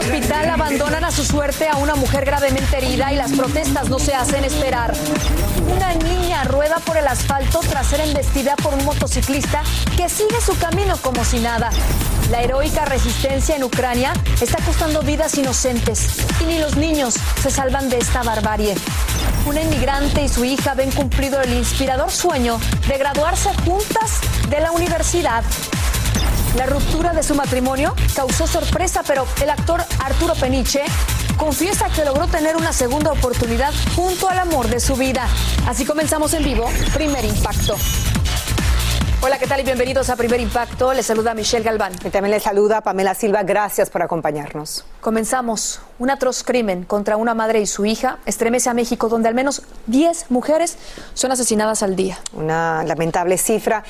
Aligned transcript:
Hospital 0.00 0.48
abandonan 0.48 1.04
a 1.04 1.10
su 1.10 1.24
suerte 1.24 1.68
a 1.68 1.76
una 1.76 1.94
mujer 1.94 2.24
gravemente 2.24 2.78
herida 2.78 3.12
y 3.12 3.16
las 3.16 3.32
protestas 3.32 3.88
no 3.90 3.98
se 3.98 4.14
hacen 4.14 4.44
esperar. 4.44 4.94
Una 5.70 5.92
niña 5.94 6.44
rueda 6.44 6.76
por 6.86 6.96
el 6.96 7.06
asfalto 7.06 7.60
tras 7.60 7.86
ser 7.86 8.00
embestida 8.00 8.56
por 8.56 8.72
un 8.74 8.84
motociclista 8.84 9.62
que 9.96 10.08
sigue 10.08 10.40
su 10.40 10.56
camino 10.58 10.96
como 11.02 11.24
si 11.24 11.38
nada. 11.38 11.70
La 12.30 12.40
heroica 12.40 12.86
resistencia 12.86 13.56
en 13.56 13.64
Ucrania 13.64 14.12
está 14.40 14.62
costando 14.64 15.02
vidas 15.02 15.36
inocentes 15.36 16.16
y 16.40 16.44
ni 16.44 16.58
los 16.58 16.76
niños 16.76 17.14
se 17.42 17.50
salvan 17.50 17.90
de 17.90 17.98
esta 17.98 18.22
barbarie. 18.22 18.74
Una 19.46 19.60
inmigrante 19.60 20.22
y 20.22 20.28
su 20.28 20.44
hija 20.44 20.74
ven 20.74 20.90
cumplido 20.92 21.40
el 21.42 21.52
inspirador 21.52 22.10
sueño 22.10 22.58
de 22.88 22.96
graduarse 22.96 23.50
juntas 23.64 24.20
de 24.48 24.60
la 24.60 24.72
universidad. 24.72 25.44
La 26.56 26.66
ruptura 26.66 27.12
de 27.12 27.22
su 27.22 27.34
matrimonio 27.34 27.94
causó 28.14 28.46
sorpresa, 28.46 29.02
pero 29.06 29.26
el 29.42 29.50
actor 29.50 29.82
Arturo 30.00 30.34
Peniche 30.34 30.82
confiesa 31.36 31.88
que 31.88 32.04
logró 32.04 32.26
tener 32.26 32.56
una 32.56 32.72
segunda 32.72 33.12
oportunidad 33.12 33.72
junto 33.94 34.28
al 34.28 34.38
amor 34.38 34.68
de 34.68 34.80
su 34.80 34.96
vida. 34.96 35.28
Así 35.66 35.84
comenzamos 35.84 36.34
en 36.34 36.44
vivo, 36.44 36.68
primer 36.92 37.24
impacto. 37.24 37.76
Hola, 39.22 39.38
¿qué 39.38 39.46
tal 39.46 39.60
y 39.60 39.64
bienvenidos 39.64 40.08
a 40.08 40.16
Primer 40.16 40.40
Impacto? 40.40 40.94
Les 40.94 41.04
saluda 41.04 41.34
Michelle 41.34 41.62
Galván. 41.62 41.92
Y 42.02 42.08
también 42.08 42.30
le 42.30 42.40
saluda 42.40 42.80
Pamela 42.80 43.12
Silva. 43.14 43.42
Gracias 43.42 43.90
por 43.90 44.00
acompañarnos. 44.00 44.86
Comenzamos. 45.02 45.82
Un 45.98 46.08
atroz 46.08 46.42
crimen 46.42 46.84
contra 46.84 47.18
una 47.18 47.34
madre 47.34 47.60
y 47.60 47.66
su 47.66 47.84
hija 47.84 48.16
estremece 48.24 48.70
a 48.70 48.74
México, 48.74 49.10
donde 49.10 49.28
al 49.28 49.34
menos 49.34 49.60
10 49.88 50.30
mujeres 50.30 50.78
son 51.12 51.32
asesinadas 51.32 51.82
al 51.82 51.96
día. 51.96 52.18
Una 52.32 52.82
lamentable 52.84 53.36
cifra. 53.36 53.84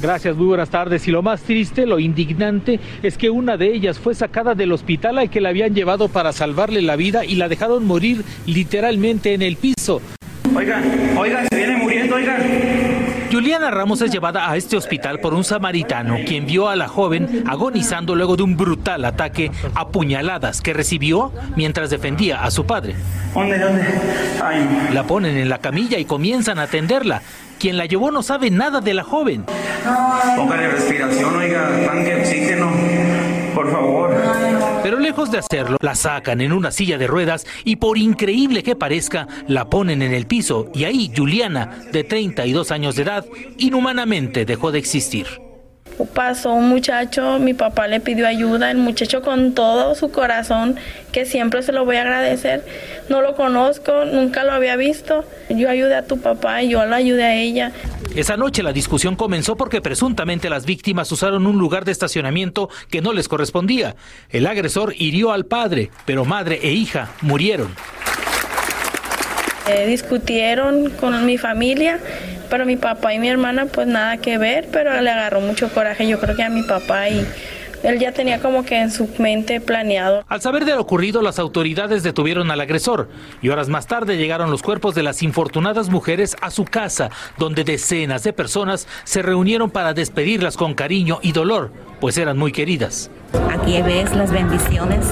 Gracias, 0.00 0.36
muy 0.36 0.46
buenas 0.46 0.70
tardes. 0.70 1.08
Y 1.08 1.10
lo 1.10 1.20
más 1.20 1.40
triste, 1.40 1.84
lo 1.84 1.98
indignante, 1.98 2.78
es 3.02 3.18
que 3.18 3.28
una 3.28 3.56
de 3.56 3.74
ellas 3.74 3.98
fue 3.98 4.14
sacada 4.14 4.54
del 4.54 4.70
hospital 4.70 5.18
al 5.18 5.30
que 5.30 5.40
la 5.40 5.48
habían 5.48 5.74
llevado 5.74 6.08
para 6.08 6.32
salvarle 6.32 6.80
la 6.80 6.94
vida 6.94 7.24
y 7.24 7.34
la 7.34 7.48
dejaron 7.48 7.84
morir 7.84 8.24
literalmente 8.46 9.34
en 9.34 9.42
el 9.42 9.56
piso. 9.56 10.00
Oigan, 10.54 11.18
oigan, 11.18 11.48
se 11.50 11.56
viene 11.56 11.76
muriendo, 11.76 12.14
oigan. 12.14 13.15
Juliana 13.36 13.70
Ramos 13.70 14.00
es 14.00 14.10
llevada 14.10 14.50
a 14.50 14.56
este 14.56 14.78
hospital 14.78 15.20
por 15.20 15.34
un 15.34 15.44
samaritano, 15.44 16.16
quien 16.26 16.46
vio 16.46 16.70
a 16.70 16.74
la 16.74 16.88
joven 16.88 17.44
agonizando 17.46 18.14
luego 18.14 18.34
de 18.34 18.42
un 18.42 18.56
brutal 18.56 19.04
ataque 19.04 19.52
a 19.74 19.88
puñaladas 19.88 20.62
que 20.62 20.72
recibió 20.72 21.32
mientras 21.54 21.90
defendía 21.90 22.42
a 22.44 22.50
su 22.50 22.64
padre. 22.64 22.96
¿Dónde, 23.34 23.58
dónde? 23.58 23.84
Ay, 24.42 24.88
La 24.94 25.02
ponen 25.02 25.36
en 25.36 25.50
la 25.50 25.58
camilla 25.58 25.98
y 25.98 26.06
comienzan 26.06 26.58
a 26.58 26.62
atenderla. 26.62 27.20
Quien 27.58 27.76
la 27.76 27.84
llevó 27.84 28.10
no 28.10 28.22
sabe 28.22 28.50
nada 28.50 28.80
de 28.80 28.94
la 28.94 29.04
joven. 29.04 29.44
póngale 30.34 30.68
respiración, 30.68 31.36
oiga, 31.36 31.68
tanque 31.84 32.14
de 32.14 32.20
oxígeno, 32.22 32.70
por 33.56 33.72
favor. 33.72 34.14
Pero 34.82 35.00
lejos 35.00 35.30
de 35.30 35.38
hacerlo, 35.38 35.78
la 35.80 35.94
sacan 35.94 36.42
en 36.42 36.52
una 36.52 36.70
silla 36.70 36.98
de 36.98 37.06
ruedas 37.06 37.46
y 37.64 37.76
por 37.76 37.96
increíble 37.96 38.62
que 38.62 38.76
parezca, 38.76 39.26
la 39.48 39.70
ponen 39.70 40.02
en 40.02 40.12
el 40.12 40.26
piso 40.26 40.70
y 40.74 40.84
ahí 40.84 41.10
Juliana, 41.16 41.86
de 41.90 42.04
32 42.04 42.70
años 42.70 42.96
de 42.96 43.04
edad, 43.04 43.24
inhumanamente 43.56 44.44
dejó 44.44 44.72
de 44.72 44.78
existir. 44.78 45.45
Pasó 46.14 46.52
un 46.52 46.68
muchacho, 46.68 47.38
mi 47.38 47.54
papá 47.54 47.88
le 47.88 48.00
pidió 48.00 48.26
ayuda, 48.26 48.70
el 48.70 48.76
muchacho 48.76 49.22
con 49.22 49.54
todo 49.54 49.94
su 49.94 50.10
corazón, 50.10 50.76
que 51.10 51.24
siempre 51.24 51.62
se 51.62 51.72
lo 51.72 51.84
voy 51.84 51.96
a 51.96 52.02
agradecer. 52.02 52.64
No 53.08 53.22
lo 53.22 53.34
conozco, 53.34 54.04
nunca 54.04 54.44
lo 54.44 54.52
había 54.52 54.76
visto. 54.76 55.24
Yo 55.48 55.70
ayudé 55.70 55.94
a 55.94 56.06
tu 56.06 56.20
papá 56.20 56.62
y 56.62 56.70
yo 56.70 56.84
la 56.84 56.96
ayudé 56.96 57.24
a 57.24 57.34
ella. 57.34 57.72
Esa 58.14 58.36
noche 58.36 58.62
la 58.62 58.72
discusión 58.72 59.16
comenzó 59.16 59.56
porque 59.56 59.80
presuntamente 59.80 60.50
las 60.50 60.66
víctimas 60.66 61.10
usaron 61.12 61.46
un 61.46 61.58
lugar 61.58 61.84
de 61.84 61.92
estacionamiento 61.92 62.68
que 62.90 63.00
no 63.00 63.12
les 63.12 63.28
correspondía. 63.28 63.96
El 64.30 64.46
agresor 64.46 64.94
hirió 64.96 65.32
al 65.32 65.46
padre, 65.46 65.90
pero 66.04 66.24
madre 66.24 66.60
e 66.62 66.72
hija 66.72 67.10
murieron. 67.22 67.74
Eh, 69.68 69.86
discutieron 69.86 70.90
con 70.90 71.26
mi 71.26 71.38
familia, 71.38 71.98
pero 72.48 72.64
mi 72.64 72.76
papá 72.76 73.14
y 73.14 73.18
mi 73.18 73.28
hermana 73.28 73.66
pues 73.66 73.86
nada 73.86 74.16
que 74.18 74.38
ver, 74.38 74.68
pero 74.70 75.00
le 75.00 75.10
agarró 75.10 75.40
mucho 75.40 75.68
coraje 75.70 76.06
yo 76.06 76.20
creo 76.20 76.36
que 76.36 76.44
a 76.44 76.50
mi 76.50 76.62
papá 76.62 77.08
y 77.08 77.26
él 77.82 77.98
ya 77.98 78.12
tenía 78.12 78.40
como 78.40 78.64
que 78.64 78.78
en 78.80 78.90
su 78.90 79.08
mente 79.18 79.60
planeado. 79.60 80.24
Al 80.28 80.40
saber 80.40 80.64
de 80.64 80.72
lo 80.74 80.80
ocurrido, 80.80 81.20
las 81.20 81.38
autoridades 81.38 82.02
detuvieron 82.02 82.50
al 82.50 82.60
agresor 82.60 83.08
y 83.42 83.48
horas 83.48 83.68
más 83.68 83.86
tarde 83.86 84.16
llegaron 84.16 84.50
los 84.50 84.62
cuerpos 84.62 84.94
de 84.94 85.02
las 85.02 85.22
infortunadas 85.22 85.88
mujeres 85.88 86.36
a 86.40 86.50
su 86.50 86.64
casa, 86.64 87.10
donde 87.38 87.64
decenas 87.64 88.22
de 88.22 88.32
personas 88.32 88.86
se 89.04 89.22
reunieron 89.22 89.70
para 89.70 89.94
despedirlas 89.94 90.56
con 90.56 90.74
cariño 90.74 91.18
y 91.22 91.32
dolor, 91.32 91.72
pues 92.00 92.18
eran 92.18 92.38
muy 92.38 92.52
queridas. 92.52 93.10
Aquí 93.50 93.82
ves 93.82 94.14
las 94.14 94.30
bendiciones 94.30 95.06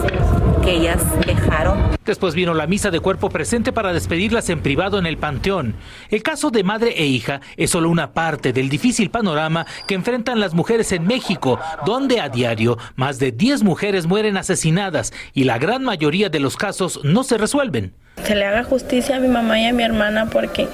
que 0.65 0.73
ellas 0.73 1.03
dejaron. 1.27 1.79
Después 2.05 2.35
vino 2.35 2.55
la 2.55 2.67
misa 2.67 2.91
de 2.91 3.01
cuerpo 3.01 3.29
presente 3.29 3.73
para 3.73 3.93
despedirlas 3.93 4.49
en 4.49 4.61
privado 4.61 4.99
en 4.99 5.07
el 5.07 5.19
panteón. 5.19 5.75
El 6.11 6.23
caso 6.23 6.51
de 6.51 6.65
madre 6.65 6.95
e 6.97 7.07
hija 7.07 7.41
es 7.57 7.71
solo 7.71 7.91
una 7.91 8.13
parte 8.13 8.53
del 8.53 8.69
difícil 8.69 9.11
panorama 9.11 9.67
que 9.87 9.95
enfrentan 9.95 10.41
las 10.41 10.55
mujeres 10.55 10.93
en 10.93 11.07
México, 11.07 11.59
donde 11.85 12.21
a 12.21 12.29
diario 12.29 12.79
más 12.97 13.19
de 13.19 13.33
10 13.33 13.63
mujeres 13.63 14.07
mueren 14.07 14.37
asesinadas 14.37 15.13
y 15.35 15.45
la 15.45 15.59
gran 15.59 15.85
mayoría 15.85 16.31
de 16.31 16.41
los 16.41 16.57
casos 16.57 17.01
no 17.05 17.25
se 17.25 17.39
resuelven. 17.39 17.95
Se 18.25 18.35
le 18.35 18.45
haga 18.45 18.65
justicia 18.65 19.17
a 19.17 19.21
mi 19.21 19.29
mamá 19.29 19.61
y 19.61 19.67
a 19.67 19.73
mi 19.73 19.83
hermana 19.83 20.27
porque 20.31 20.69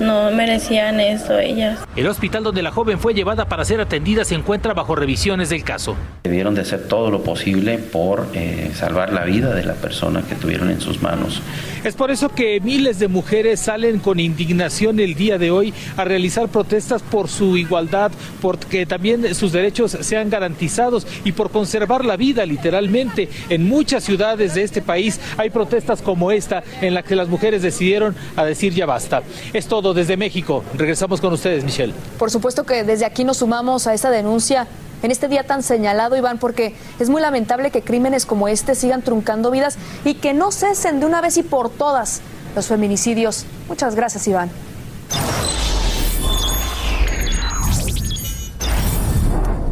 no 0.00 0.30
merecían 0.30 1.00
eso 1.00 1.38
ellas. 1.38 1.80
El 1.96 2.06
hospital 2.06 2.42
donde 2.42 2.62
la 2.62 2.70
joven 2.70 2.98
fue 2.98 3.14
llevada 3.14 3.46
para 3.46 3.64
ser 3.64 3.80
atendida 3.80 4.24
se 4.24 4.34
encuentra 4.34 4.74
bajo 4.74 4.94
revisiones 4.94 5.48
del 5.50 5.64
caso. 5.64 5.96
Debieron 6.24 6.54
de 6.54 6.62
hacer 6.62 6.88
todo 6.88 7.10
lo 7.10 7.22
posible 7.22 7.78
por 7.78 8.28
eh, 8.34 8.70
salvar 8.74 9.12
la 9.12 9.24
vida 9.24 9.54
de 9.54 9.64
la 9.64 9.74
persona 9.74 10.22
que 10.22 10.34
tuvieron 10.34 10.70
en 10.70 10.80
sus 10.80 11.02
manos. 11.02 11.42
Es 11.84 11.94
por 11.94 12.10
eso 12.10 12.30
que 12.30 12.60
miles 12.60 12.98
de 12.98 13.08
mujeres 13.08 13.60
salen 13.60 13.98
con 13.98 14.18
indignación 14.18 15.00
el 15.00 15.14
día 15.14 15.36
de 15.36 15.50
hoy 15.50 15.74
a 15.96 16.04
realizar 16.04 16.48
protestas 16.48 17.02
por 17.02 17.28
su 17.28 17.58
igualdad, 17.58 18.10
porque 18.40 18.86
también 18.86 19.34
sus 19.34 19.52
derechos 19.52 19.98
sean 20.00 20.30
garantizados 20.30 21.06
y 21.24 21.32
por 21.32 21.50
conservar 21.50 22.04
la 22.04 22.16
vida 22.16 22.46
literalmente. 22.46 23.28
En 23.50 23.68
muchas 23.68 24.02
ciudades 24.04 24.54
de 24.54 24.62
este 24.62 24.80
país 24.80 25.20
hay 25.36 25.50
protestas 25.50 26.00
como 26.00 26.30
esta 26.30 26.64
en 26.80 26.94
la 26.94 27.02
que 27.02 27.16
las 27.16 27.28
mujeres 27.28 27.62
decidieron 27.62 28.14
a 28.36 28.44
decir 28.44 28.72
ya 28.72 28.86
basta. 28.86 29.22
Es 29.52 29.66
todo 29.66 29.83
desde 29.92 30.16
México. 30.16 30.64
Regresamos 30.74 31.20
con 31.20 31.32
ustedes, 31.32 31.64
Michelle. 31.64 31.92
Por 32.18 32.30
supuesto 32.30 32.64
que 32.64 32.84
desde 32.84 33.04
aquí 33.04 33.24
nos 33.24 33.38
sumamos 33.38 33.86
a 33.86 33.94
esta 33.94 34.10
denuncia 34.10 34.66
en 35.02 35.10
este 35.10 35.28
día 35.28 35.44
tan 35.44 35.62
señalado, 35.62 36.16
Iván, 36.16 36.38
porque 36.38 36.74
es 36.98 37.10
muy 37.10 37.20
lamentable 37.20 37.70
que 37.70 37.82
crímenes 37.82 38.24
como 38.24 38.48
este 38.48 38.74
sigan 38.74 39.02
truncando 39.02 39.50
vidas 39.50 39.76
y 40.04 40.14
que 40.14 40.32
no 40.32 40.50
cesen 40.50 41.00
de 41.00 41.06
una 41.06 41.20
vez 41.20 41.36
y 41.36 41.42
por 41.42 41.68
todas 41.68 42.22
los 42.56 42.66
feminicidios. 42.66 43.44
Muchas 43.68 43.94
gracias, 43.94 44.26
Iván. 44.26 44.50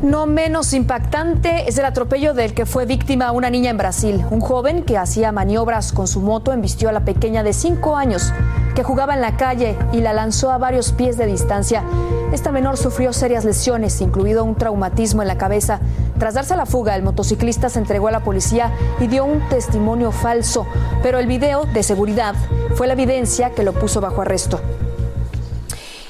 No 0.02 0.26
menos 0.26 0.72
impactante 0.72 1.69
es 1.69 1.78
el 1.78 1.84
atropello 1.84 2.34
del 2.34 2.54
que 2.54 2.66
fue 2.66 2.87
víctima 2.87 3.31
una 3.31 3.50
niña 3.50 3.70
en 3.70 3.76
Brasil. 3.76 4.25
Un 4.32 4.40
joven 4.40 4.82
que 4.82 4.99
hacía 4.99 5.31
maniobras 5.31 5.93
con 5.93 6.08
su 6.08 6.20
moto 6.20 6.52
embistió 6.52 6.88
a 6.88 6.93
la 6.93 7.04
pequeña 7.04 7.44
de 7.44 7.52
5 7.52 7.96
años 7.96 8.32
que 8.75 8.82
jugaba 8.82 9.14
en 9.14 9.20
la 9.20 9.37
calle 9.37 9.78
y 9.93 10.00
la 10.00 10.12
lanzó 10.12 10.50
a 10.50 10.58
varios 10.58 10.90
pies 10.90 11.16
de 11.19 11.26
distancia. 11.26 11.84
Esta 12.32 12.50
menor 12.50 12.78
sufrió 12.78 13.12
serias 13.12 13.44
lesiones, 13.44 14.00
incluido 14.00 14.43
un 14.43 14.56
traumatismo 14.56 15.22
en 15.22 15.28
la 15.28 15.38
cabeza. 15.38 15.78
Tras 16.19 16.34
darse 16.34 16.55
a 16.55 16.56
la 16.56 16.66
fuga, 16.66 16.96
el 16.96 17.05
motociclista 17.05 17.69
se 17.69 17.78
entregó 17.78 18.08
a 18.08 18.12
la 18.12 18.25
policía 18.25 18.72
y 18.98 19.06
dio 19.06 19.25
un 19.25 19.48
testimonio 19.50 20.10
falso, 20.10 20.66
pero 21.05 21.20
el 21.20 21.28
video 21.28 21.64
de 21.66 21.84
seguridad 21.84 22.34
fue 22.75 22.88
la 22.88 22.94
evidencia 22.94 23.50
que 23.50 23.62
lo 23.62 23.72
puso 23.72 24.00
bajo 24.00 24.22
arresto. 24.22 24.60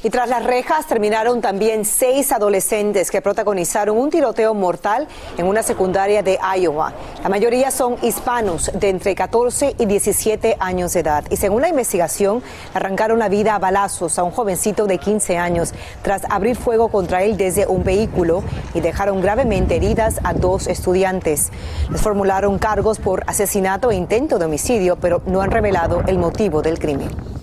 Y 0.04 0.10
tras 0.10 0.28
las 0.28 0.42
rejas 0.42 0.86
terminaron 0.86 1.40
también 1.40 1.84
seis 1.84 2.32
adolescentes 2.32 3.08
que 3.08 3.22
protagonizaron 3.22 3.96
un 3.96 4.10
tiroteo 4.10 4.52
mortal 4.52 5.06
en 5.38 5.46
una 5.46 5.62
secundaria 5.62 6.24
de 6.24 6.40
Iowa. 6.58 6.92
La 7.22 7.28
mayoría 7.28 7.70
son 7.70 7.96
hispanos 8.02 8.72
de 8.74 8.88
entre 8.88 9.14
14 9.14 9.76
y 9.78 9.86
17 9.86 10.56
años 10.58 10.92
de 10.94 11.00
edad. 11.00 11.24
Y 11.30 11.36
según 11.36 11.62
la 11.62 11.68
investigación, 11.68 12.42
arrancaron 12.74 13.20
la 13.20 13.28
vida 13.28 13.54
a 13.54 13.60
balazos 13.60 14.18
a 14.18 14.24
un 14.24 14.32
jovencito 14.32 14.88
de 14.88 14.98
15 14.98 15.38
años 15.38 15.72
tras 16.02 16.22
abrir 16.28 16.56
fuego 16.56 16.88
contra 16.88 17.22
él 17.22 17.36
desde 17.36 17.68
un 17.68 17.84
vehículo 17.84 18.42
y 18.74 18.80
dejaron 18.80 19.20
gravemente 19.20 19.76
heridas 19.76 20.18
a 20.24 20.34
dos 20.34 20.66
estudiantes. 20.66 21.52
Les 21.90 22.00
formularon 22.00 22.58
cargos 22.58 22.98
por 22.98 23.22
asesinato 23.28 23.92
e 23.92 23.94
intento 23.94 24.40
de 24.40 24.46
homicidio, 24.46 24.96
pero 24.96 25.22
no 25.26 25.42
han 25.42 25.52
revelado 25.52 26.02
el 26.08 26.18
motivo 26.18 26.60
del 26.60 26.80
crimen. 26.80 27.41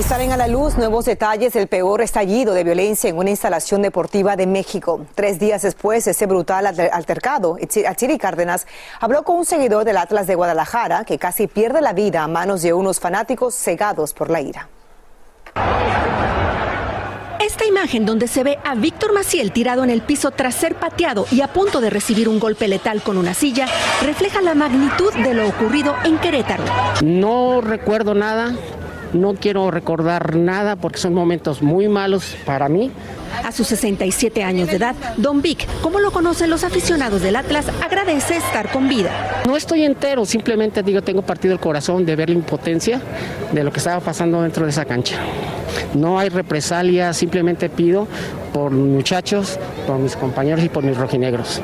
Y 0.00 0.02
salen 0.02 0.32
a 0.32 0.38
la 0.38 0.48
luz 0.48 0.78
nuevos 0.78 1.04
detalles 1.04 1.52
del 1.52 1.66
peor 1.66 2.00
estallido 2.00 2.54
de 2.54 2.64
violencia 2.64 3.10
en 3.10 3.18
una 3.18 3.28
instalación 3.28 3.82
deportiva 3.82 4.34
de 4.34 4.46
México. 4.46 5.04
Tres 5.14 5.38
días 5.38 5.60
después 5.60 6.06
de 6.06 6.12
ese 6.12 6.24
brutal 6.24 6.66
altercado, 6.66 7.58
Achiri 7.86 8.16
Cárdenas 8.16 8.66
habló 8.98 9.24
con 9.24 9.36
un 9.36 9.44
seguidor 9.44 9.84
del 9.84 9.98
Atlas 9.98 10.26
de 10.26 10.36
Guadalajara 10.36 11.04
que 11.04 11.18
casi 11.18 11.48
pierde 11.48 11.82
la 11.82 11.92
vida 11.92 12.22
a 12.22 12.28
manos 12.28 12.62
de 12.62 12.72
unos 12.72 12.98
fanáticos 12.98 13.54
cegados 13.54 14.14
por 14.14 14.30
la 14.30 14.40
ira. 14.40 14.70
Esta 17.38 17.66
imagen 17.66 18.06
donde 18.06 18.26
se 18.26 18.42
ve 18.42 18.58
a 18.64 18.74
Víctor 18.76 19.12
Maciel 19.12 19.52
tirado 19.52 19.84
en 19.84 19.90
el 19.90 20.00
piso 20.00 20.30
tras 20.30 20.54
ser 20.54 20.76
pateado 20.76 21.26
y 21.30 21.42
a 21.42 21.52
punto 21.52 21.82
de 21.82 21.90
recibir 21.90 22.26
un 22.26 22.40
golpe 22.40 22.68
letal 22.68 23.02
con 23.02 23.18
una 23.18 23.34
silla 23.34 23.66
refleja 24.02 24.40
la 24.40 24.54
magnitud 24.54 25.12
de 25.12 25.34
lo 25.34 25.46
ocurrido 25.46 25.94
en 26.04 26.16
Querétaro. 26.16 26.64
No 27.02 27.60
recuerdo 27.60 28.14
nada, 28.14 28.54
no 29.12 29.34
quiero 29.34 29.70
recordar 29.70 30.36
nada 30.36 30.76
porque 30.76 30.98
son 30.98 31.14
momentos 31.14 31.62
muy 31.62 31.88
malos 31.88 32.36
para 32.44 32.68
mí. 32.68 32.90
A 33.44 33.52
sus 33.52 33.68
67 33.68 34.42
años 34.42 34.68
de 34.68 34.76
edad, 34.76 34.94
Don 35.16 35.40
Vic, 35.40 35.66
como 35.82 36.00
lo 36.00 36.10
conocen 36.10 36.50
los 36.50 36.64
aficionados 36.64 37.22
del 37.22 37.36
Atlas, 37.36 37.66
agradece 37.82 38.36
estar 38.36 38.70
con 38.70 38.88
vida. 38.88 39.42
No 39.46 39.56
estoy 39.56 39.84
entero, 39.84 40.24
simplemente 40.26 40.82
digo, 40.82 41.02
tengo 41.02 41.22
partido 41.22 41.54
el 41.54 41.60
corazón 41.60 42.04
de 42.04 42.16
ver 42.16 42.28
la 42.28 42.36
impotencia 42.36 43.00
de 43.52 43.64
lo 43.64 43.72
que 43.72 43.78
estaba 43.78 44.00
pasando 44.00 44.42
dentro 44.42 44.64
de 44.64 44.70
esa 44.70 44.84
cancha. 44.84 45.16
No 45.94 46.18
hay 46.18 46.28
represalia, 46.28 47.12
simplemente 47.12 47.68
pido 47.68 48.06
por 48.52 48.70
muchachos, 48.72 49.58
por 49.86 49.98
mis 49.98 50.16
compañeros 50.16 50.64
y 50.64 50.68
por 50.68 50.84
mis 50.84 50.96
rojinegros. 50.96 51.60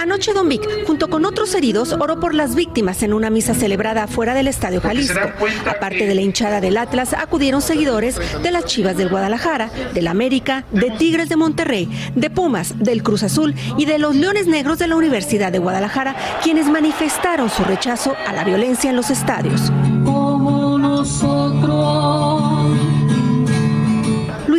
Anoche 0.00 0.32
Don 0.32 0.48
Vic, 0.48 0.62
junto 0.86 1.08
con 1.08 1.24
otros 1.24 1.54
heridos, 1.54 1.92
oró 1.92 2.20
por 2.20 2.34
las 2.34 2.54
víctimas 2.54 3.02
en 3.02 3.12
una 3.12 3.30
misa 3.30 3.54
celebrada 3.54 4.06
fuera 4.06 4.34
del 4.34 4.48
Estadio 4.48 4.80
Jalisco. 4.80 5.18
Aparte 5.66 6.06
de 6.06 6.14
la 6.14 6.20
hinchada 6.20 6.60
del 6.60 6.76
Atlas, 6.76 7.12
acudieron 7.12 7.62
seguidores 7.62 8.18
de 8.42 8.50
las 8.50 8.64
Chivas 8.64 8.96
del 8.96 9.08
Guadalajara, 9.08 9.70
del 9.94 10.08
América, 10.08 10.64
de 10.72 10.90
Tigres 10.90 11.28
de 11.28 11.36
Monterrey, 11.36 11.88
de 12.14 12.30
Pumas, 12.30 12.78
del 12.78 13.02
Cruz 13.02 13.22
Azul 13.22 13.54
y 13.76 13.84
de 13.84 13.98
los 13.98 14.14
Leones 14.14 14.46
Negros 14.46 14.78
de 14.78 14.86
la 14.86 14.96
Universidad 14.96 15.52
de 15.52 15.58
Guadalajara, 15.58 16.16
quienes 16.42 16.66
manifestaron 16.66 17.50
su 17.50 17.64
rechazo 17.64 18.14
a 18.26 18.32
la 18.32 18.44
violencia 18.44 18.90
en 18.90 18.96
los 18.96 19.10
estadios. 19.10 19.72
Como 20.04 20.78
nosotros. 20.78 22.29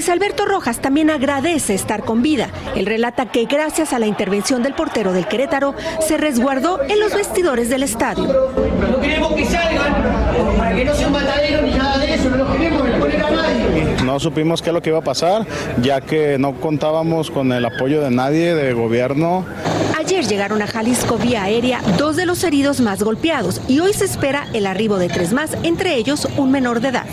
Luis 0.01 0.09
Alberto 0.09 0.45
Rojas 0.45 0.79
también 0.79 1.11
agradece 1.11 1.75
estar 1.75 2.03
con 2.03 2.23
vida. 2.23 2.49
Él 2.75 2.87
relata 2.87 3.27
que 3.27 3.45
gracias 3.45 3.93
a 3.93 3.99
la 3.99 4.07
intervención 4.07 4.63
del 4.63 4.73
portero 4.73 5.13
del 5.13 5.27
Querétaro 5.27 5.75
se 5.99 6.17
resguardó 6.17 6.81
en 6.81 6.99
los 6.99 7.13
vestidores 7.13 7.69
del 7.69 7.83
estadio. 7.83 8.25
No 8.25 8.99
queremos 8.99 9.31
que 9.33 9.45
salgan 9.45 9.93
para 10.57 10.75
que 10.75 10.85
no 10.85 10.95
sea 10.95 11.05
un 11.05 11.13
matadero 11.13 11.61
ni 11.61 11.73
nada 11.73 11.99
de 11.99 12.15
eso, 12.15 12.31
no 12.31 12.37
lo 12.37 12.51
queremos 12.51 12.81
poner 12.81 13.23
a 13.23 13.29
nadie. 13.29 13.95
No 14.03 14.19
supimos 14.19 14.63
qué 14.63 14.69
es 14.69 14.73
lo 14.73 14.81
que 14.81 14.89
iba 14.89 14.97
a 14.97 15.03
pasar, 15.03 15.45
ya 15.83 16.01
que 16.01 16.39
no 16.39 16.59
contábamos 16.59 17.29
con 17.29 17.51
el 17.51 17.63
apoyo 17.63 18.01
de 18.01 18.09
nadie, 18.09 18.55
de 18.55 18.73
gobierno. 18.73 19.45
Ayer 19.99 20.25
llegaron 20.25 20.63
a 20.63 20.67
Jalisco 20.67 21.19
vía 21.19 21.43
aérea 21.43 21.79
dos 21.99 22.15
de 22.15 22.25
los 22.25 22.43
heridos 22.43 22.81
más 22.81 23.03
golpeados 23.03 23.61
y 23.67 23.81
hoy 23.81 23.93
se 23.93 24.05
espera 24.05 24.47
el 24.53 24.65
arribo 24.65 24.97
de 24.97 25.09
tres 25.09 25.31
más, 25.31 25.55
entre 25.61 25.93
ellos 25.95 26.27
un 26.37 26.49
menor 26.49 26.79
de 26.79 26.87
edad. 26.87 27.05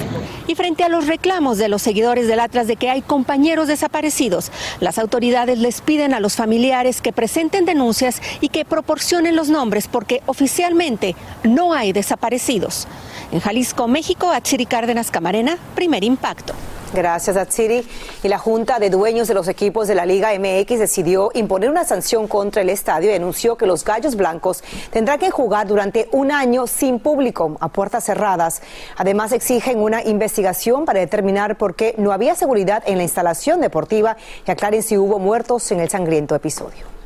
Y 0.48 0.54
frente 0.54 0.82
a 0.82 0.88
los 0.88 1.06
reclamos 1.06 1.58
de 1.58 1.68
los 1.68 1.82
seguidores 1.82 2.26
del 2.26 2.40
Atlas 2.40 2.66
de 2.66 2.76
que 2.76 2.88
hay 2.88 3.02
compañeros 3.02 3.68
desaparecidos, 3.68 4.50
las 4.80 4.98
autoridades 4.98 5.58
les 5.58 5.82
piden 5.82 6.14
a 6.14 6.20
los 6.20 6.36
familiares 6.36 7.02
que 7.02 7.12
presenten 7.12 7.66
denuncias 7.66 8.22
y 8.40 8.48
que 8.48 8.64
proporcionen 8.64 9.36
los 9.36 9.50
nombres 9.50 9.88
porque 9.88 10.22
oficialmente 10.24 11.14
no 11.44 11.74
hay 11.74 11.92
desaparecidos. 11.92 12.88
En 13.30 13.40
Jalisco, 13.40 13.88
México, 13.88 14.30
Achiri 14.30 14.64
Cárdenas 14.64 15.10
Camarena, 15.10 15.58
primer 15.74 16.02
impacto. 16.02 16.54
Gracias, 16.92 17.36
Atsiri. 17.36 17.86
Y 18.22 18.28
la 18.28 18.38
Junta 18.38 18.78
de 18.78 18.88
Dueños 18.90 19.28
de 19.28 19.34
los 19.34 19.46
equipos 19.48 19.88
de 19.88 19.94
la 19.94 20.06
Liga 20.06 20.30
MX 20.38 20.78
decidió 20.78 21.30
imponer 21.34 21.70
una 21.70 21.84
sanción 21.84 22.26
contra 22.26 22.62
el 22.62 22.70
estadio 22.70 23.10
y 23.10 23.14
anunció 23.14 23.56
que 23.56 23.66
los 23.66 23.84
Gallos 23.84 24.16
Blancos 24.16 24.64
tendrán 24.90 25.18
que 25.18 25.30
jugar 25.30 25.66
durante 25.66 26.08
un 26.12 26.32
año 26.32 26.66
sin 26.66 26.98
público, 26.98 27.56
a 27.60 27.68
puertas 27.68 28.04
cerradas. 28.04 28.62
Además, 28.96 29.32
exigen 29.32 29.80
una 29.80 30.02
investigación 30.02 30.84
para 30.86 31.00
determinar 31.00 31.58
por 31.58 31.74
qué 31.74 31.94
no 31.98 32.12
había 32.12 32.34
seguridad 32.34 32.82
en 32.86 32.96
la 32.96 33.02
instalación 33.02 33.60
deportiva 33.60 34.16
y 34.46 34.50
aclaren 34.50 34.82
si 34.82 34.96
hubo 34.96 35.18
muertos 35.18 35.70
en 35.70 35.80
el 35.80 35.90
sangriento 35.90 36.34
episodio. 36.34 36.97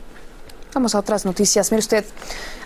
Vamos 0.74 0.94
a 0.94 1.00
otras 1.00 1.26
noticias. 1.26 1.70
Mire 1.70 1.80
usted, 1.80 2.04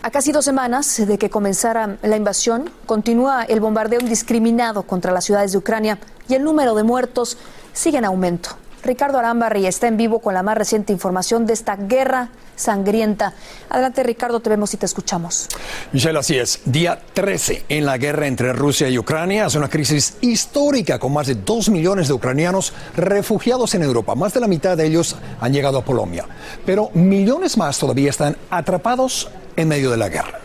a 0.03 0.11
casi 0.11 0.31
dos 0.31 0.45
semanas 0.45 1.05
de 1.05 1.19
que 1.19 1.29
comenzara 1.29 1.97
la 2.03 2.17
invasión, 2.17 2.71
continúa 2.87 3.43
el 3.43 3.59
bombardeo 3.59 3.99
indiscriminado 4.01 4.85
contra 4.85 5.11
las 5.11 5.25
ciudades 5.25 5.51
de 5.51 5.59
Ucrania 5.59 5.99
y 6.29 6.35
el 6.35 6.45
número 6.45 6.77
de 6.77 6.85
muertos 6.85 7.37
sigue 7.73 7.99
en 7.99 8.05
aumento. 8.05 8.51
Ricardo 8.87 9.19
Arambarri 9.19 9.67
está 9.67 9.89
en 9.89 9.97
vivo 9.97 10.21
con 10.21 10.35
la 10.35 10.43
más 10.43 10.57
reciente 10.57 10.93
información 10.93 11.45
de 11.45 11.53
esta 11.53 11.77
guerra 11.77 12.31
sangrienta. 12.55 13.35
Adelante, 13.69 14.03
Ricardo, 14.03 14.41
te 14.41 14.49
vemos 14.49 14.73
y 14.75 14.77
te 14.77 14.87
escuchamos. 14.87 15.49
Michelle, 15.93 16.19
así 16.19 16.39
es. 16.39 16.61
Día 16.65 16.99
13 17.13 17.65
en 17.69 17.85
la 17.85 17.99
guerra 17.99 18.27
entre 18.27 18.53
Rusia 18.53 18.89
y 18.89 18.99
Ucrania. 18.99 19.47
Es 19.47 19.55
una 19.55 19.69
crisis 19.69 20.17
histórica 20.21 20.99
con 20.99 21.13
más 21.13 21.27
de 21.27 21.35
dos 21.35 21.69
millones 21.69 22.09
de 22.09 22.15
ucranianos 22.15 22.73
refugiados 22.97 23.75
en 23.75 23.83
Europa. 23.83 24.15
Más 24.15 24.33
de 24.33 24.41
la 24.41 24.49
mitad 24.49 24.77
de 24.77 24.87
ellos 24.87 25.17
han 25.41 25.53
llegado 25.53 25.79
a 25.79 25.85
Polonia. 25.85 26.25
Pero 26.65 26.91
millones 26.95 27.57
más 27.57 27.79
todavía 27.79 28.11
están 28.11 28.37
atrapados 28.51 29.29
en 29.57 29.69
medio 29.69 29.91
de 29.91 29.97
la 29.97 30.09
guerra. 30.09 30.41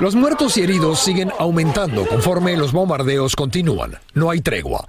Los 0.00 0.14
muertos 0.14 0.56
y 0.56 0.62
heridos 0.62 1.00
siguen 1.00 1.32
aumentando 1.40 2.06
conforme 2.06 2.56
los 2.56 2.70
bombardeos 2.70 3.34
continúan. 3.34 3.98
No 4.14 4.30
hay 4.30 4.40
tregua. 4.40 4.86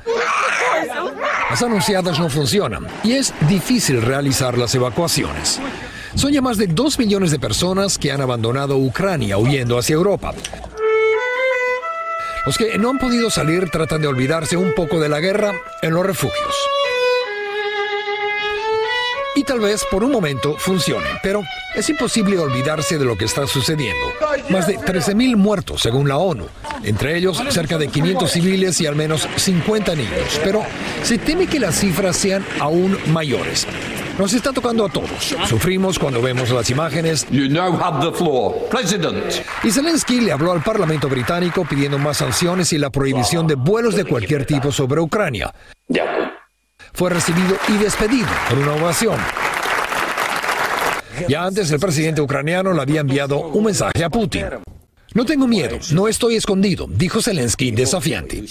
Las 1.49 1.63
anunciadas 1.63 2.19
no 2.19 2.29
funcionan 2.29 2.85
y 3.03 3.13
es 3.13 3.33
difícil 3.47 4.03
realizar 4.03 4.55
las 4.55 4.75
evacuaciones. 4.75 5.59
Son 6.13 6.31
ya 6.31 6.43
más 6.43 6.57
de 6.57 6.67
dos 6.67 6.99
millones 6.99 7.31
de 7.31 7.39
personas 7.39 7.97
que 7.97 8.11
han 8.11 8.21
abandonado 8.21 8.77
Ucrania 8.77 9.39
huyendo 9.39 9.79
hacia 9.79 9.95
Europa. 9.95 10.33
Los 12.45 12.57
que 12.57 12.77
no 12.77 12.91
han 12.91 12.99
podido 12.99 13.31
salir 13.31 13.69
tratan 13.71 14.01
de 14.01 14.07
olvidarse 14.07 14.57
un 14.57 14.73
poco 14.75 14.99
de 14.99 15.09
la 15.09 15.19
guerra 15.19 15.53
en 15.81 15.93
los 15.93 16.05
refugios 16.05 16.55
y 19.35 19.43
tal 19.43 19.59
vez 19.59 19.85
por 19.89 20.03
un 20.03 20.11
momento 20.11 20.55
funcione, 20.57 21.07
pero 21.21 21.43
es 21.75 21.89
imposible 21.89 22.37
olvidarse 22.37 22.97
de 22.97 23.05
lo 23.05 23.17
que 23.17 23.25
está 23.25 23.47
sucediendo. 23.47 24.05
Más 24.49 24.67
de 24.67 24.77
13.000 24.77 25.35
muertos 25.35 25.81
según 25.81 26.07
la 26.07 26.17
ONU, 26.17 26.47
entre 26.83 27.17
ellos 27.17 27.41
cerca 27.49 27.77
de 27.77 27.87
500 27.87 28.31
civiles 28.31 28.81
y 28.81 28.87
al 28.87 28.95
menos 28.95 29.27
50 29.35 29.95
niños, 29.95 30.39
pero 30.43 30.63
se 31.03 31.17
teme 31.17 31.47
que 31.47 31.59
las 31.59 31.75
cifras 31.79 32.17
sean 32.17 32.45
aún 32.59 32.97
mayores. 33.07 33.67
Nos 34.17 34.33
está 34.33 34.51
tocando 34.51 34.85
a 34.85 34.89
todos. 34.89 35.33
Sufrimos 35.47 35.97
cuando 35.97 36.21
vemos 36.21 36.49
las 36.49 36.69
imágenes. 36.69 37.25
You 37.31 37.47
now 37.47 37.79
have 37.79 38.05
the 38.05 38.11
floor. 38.11 38.53
President. 38.69 39.15
Y 39.63 39.71
Zelensky 39.71 40.19
le 40.19 40.33
habló 40.33 40.51
al 40.51 40.61
Parlamento 40.61 41.07
británico 41.07 41.63
pidiendo 41.63 41.97
más 41.97 42.17
sanciones 42.17 42.73
y 42.73 42.77
la 42.77 42.89
prohibición 42.89 43.47
de 43.47 43.55
vuelos 43.55 43.95
de 43.95 44.03
cualquier 44.03 44.45
tipo 44.45 44.73
sobre 44.73 44.99
Ucrania 44.99 45.53
fue 46.99 47.11
recibido 47.11 47.55
y 47.69 47.77
despedido 47.77 48.27
por 48.49 48.59
una 48.59 48.73
ovación. 48.73 49.15
Ya 51.29 51.45
antes 51.45 51.71
el 51.71 51.79
presidente 51.79 52.19
ucraniano 52.19 52.73
le 52.73 52.81
había 52.81 52.99
enviado 52.99 53.39
un 53.39 53.63
mensaje 53.63 54.03
a 54.03 54.09
Putin. 54.09 54.47
No 55.13 55.23
tengo 55.23 55.47
miedo, 55.47 55.77
no 55.93 56.09
estoy 56.09 56.35
escondido, 56.35 56.87
dijo 56.89 57.21
Zelensky 57.21 57.71
desafiante. 57.71 58.43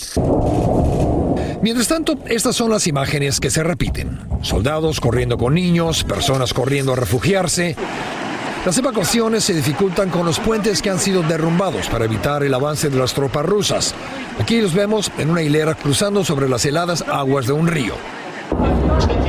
Mientras 1.61 1.89
tanto, 1.89 2.19
estas 2.25 2.57
son 2.57 2.71
las 2.71 2.87
imágenes 2.87 3.39
que 3.39 3.51
se 3.51 3.63
repiten. 3.63 4.19
Soldados 4.41 4.99
corriendo 4.99 5.37
con 5.37 5.53
niños, 5.53 6.03
personas 6.05 6.55
corriendo 6.55 6.95
a 6.95 6.97
refugiarse. 6.97 7.77
Las 8.65 8.79
evacuaciones 8.79 9.45
se 9.45 9.53
dificultan 9.53 10.09
con 10.09 10.25
los 10.25 10.41
puentes 10.41 10.81
que 10.81 10.89
han 10.89 11.01
sido 11.01 11.23
derrumbados 11.23 11.89
para 11.89 12.07
evitar 12.07 12.43
el 12.43 12.55
avance 12.55 12.89
de 12.89 12.97
las 12.97 13.13
tropas 13.13 13.45
rusas. 13.45 13.95
Aquí 14.41 14.59
los 14.63 14.73
vemos 14.73 15.13
en 15.19 15.29
una 15.29 15.43
hilera 15.43 15.75
cruzando 15.75 16.25
sobre 16.25 16.49
las 16.49 16.65
heladas 16.65 17.03
aguas 17.03 17.47
de 17.47 17.53
un 17.53 17.67
río. 17.67 17.93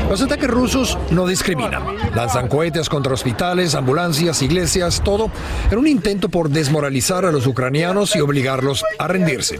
Los 0.09 0.21
ataques 0.21 0.49
rusos 0.49 0.97
no 1.11 1.27
discriminan. 1.27 1.83
Lanzan 2.15 2.47
cohetes 2.47 2.89
contra 2.89 3.13
hospitales, 3.13 3.75
ambulancias, 3.75 4.41
iglesias, 4.41 5.01
todo 5.03 5.29
en 5.69 5.77
un 5.77 5.87
intento 5.87 6.29
por 6.29 6.49
desmoralizar 6.49 7.25
a 7.25 7.31
los 7.31 7.45
ucranianos 7.45 8.15
y 8.15 8.21
obligarlos 8.21 8.83
a 8.97 9.07
rendirse. 9.07 9.59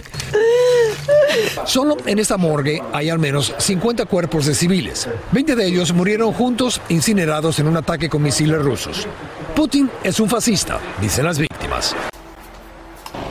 Solo 1.66 1.98
en 2.06 2.20
esta 2.20 2.38
morgue 2.38 2.82
hay 2.94 3.10
al 3.10 3.20
menos 3.20 3.54
50 3.58 4.06
cuerpos 4.06 4.46
de 4.46 4.56
civiles. 4.56 5.08
20 5.32 5.56
de 5.56 5.66
ellos 5.68 5.94
murieron 5.94 6.34
juntos, 6.34 6.82
incinerados 6.90 7.60
en 7.60 7.68
un 7.68 7.78
ataque 7.78 8.10
con 8.10 8.22
misiles 8.22 8.62
rusos. 8.62 9.08
Putin 9.56 9.90
es 10.04 10.20
un 10.20 10.30
fascista, 10.30 10.80
dicen 11.00 11.26
las 11.26 11.38
víctimas. 11.38 11.96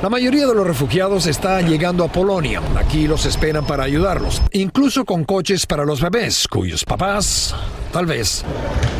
La 0.02 0.08
mayoría 0.08 0.46
de 0.46 0.54
los 0.54 0.64
refugiados 0.64 1.26
está 1.26 1.60
llegando 1.60 2.04
a 2.04 2.08
Polonia. 2.08 2.62
Aquí 2.76 3.08
los 3.08 3.26
esperan 3.26 3.66
para 3.66 3.82
ayudarlos, 3.82 4.40
incluso 4.52 5.04
con 5.04 5.24
coches 5.24 5.66
para 5.66 5.84
los 5.84 6.00
bebés, 6.00 6.46
cuyos 6.46 6.84
papás 6.84 7.52
tal 7.92 8.06
vez 8.06 8.44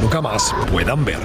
nunca 0.02 0.20
más 0.20 0.52
puedan 0.72 1.04
ver. 1.04 1.20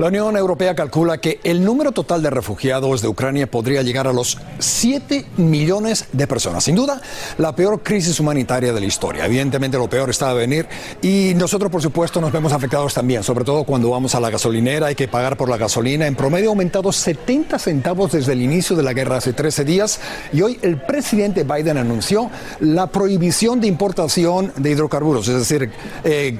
La 0.00 0.06
Unión 0.06 0.34
Europea 0.34 0.74
calcula 0.74 1.18
que 1.18 1.40
el 1.44 1.62
número 1.62 1.92
total 1.92 2.22
de 2.22 2.30
refugiados 2.30 3.02
de 3.02 3.08
Ucrania 3.08 3.50
podría 3.50 3.82
llegar 3.82 4.06
a 4.06 4.14
los 4.14 4.38
7 4.58 5.26
millones 5.36 6.06
de 6.12 6.26
personas. 6.26 6.64
Sin 6.64 6.74
duda, 6.74 7.02
la 7.36 7.54
peor 7.54 7.82
crisis 7.82 8.18
humanitaria 8.18 8.72
de 8.72 8.80
la 8.80 8.86
historia. 8.86 9.26
Evidentemente, 9.26 9.76
lo 9.76 9.90
peor 9.90 10.08
está 10.08 10.30
a 10.30 10.32
venir 10.32 10.66
y 11.02 11.34
nosotros, 11.36 11.70
por 11.70 11.82
supuesto, 11.82 12.18
nos 12.18 12.32
vemos 12.32 12.54
afectados 12.54 12.94
también, 12.94 13.22
sobre 13.22 13.44
todo 13.44 13.64
cuando 13.64 13.90
vamos 13.90 14.14
a 14.14 14.20
la 14.20 14.30
gasolinera, 14.30 14.86
hay 14.86 14.94
que 14.94 15.06
pagar 15.06 15.36
por 15.36 15.50
la 15.50 15.58
gasolina. 15.58 16.06
En 16.06 16.14
promedio 16.14 16.48
ha 16.48 16.52
aumentado 16.52 16.92
70 16.92 17.58
centavos 17.58 18.12
desde 18.12 18.32
el 18.32 18.40
inicio 18.40 18.76
de 18.76 18.82
la 18.82 18.94
guerra 18.94 19.18
hace 19.18 19.34
13 19.34 19.66
días 19.66 20.00
y 20.32 20.40
hoy 20.40 20.58
el 20.62 20.80
presidente 20.80 21.44
Biden 21.44 21.76
anunció 21.76 22.30
la 22.60 22.86
prohibición 22.86 23.60
de 23.60 23.66
importación 23.66 24.50
de 24.56 24.70
hidrocarburos, 24.70 25.28
es 25.28 25.34
decir, 25.40 25.70
eh, 26.04 26.38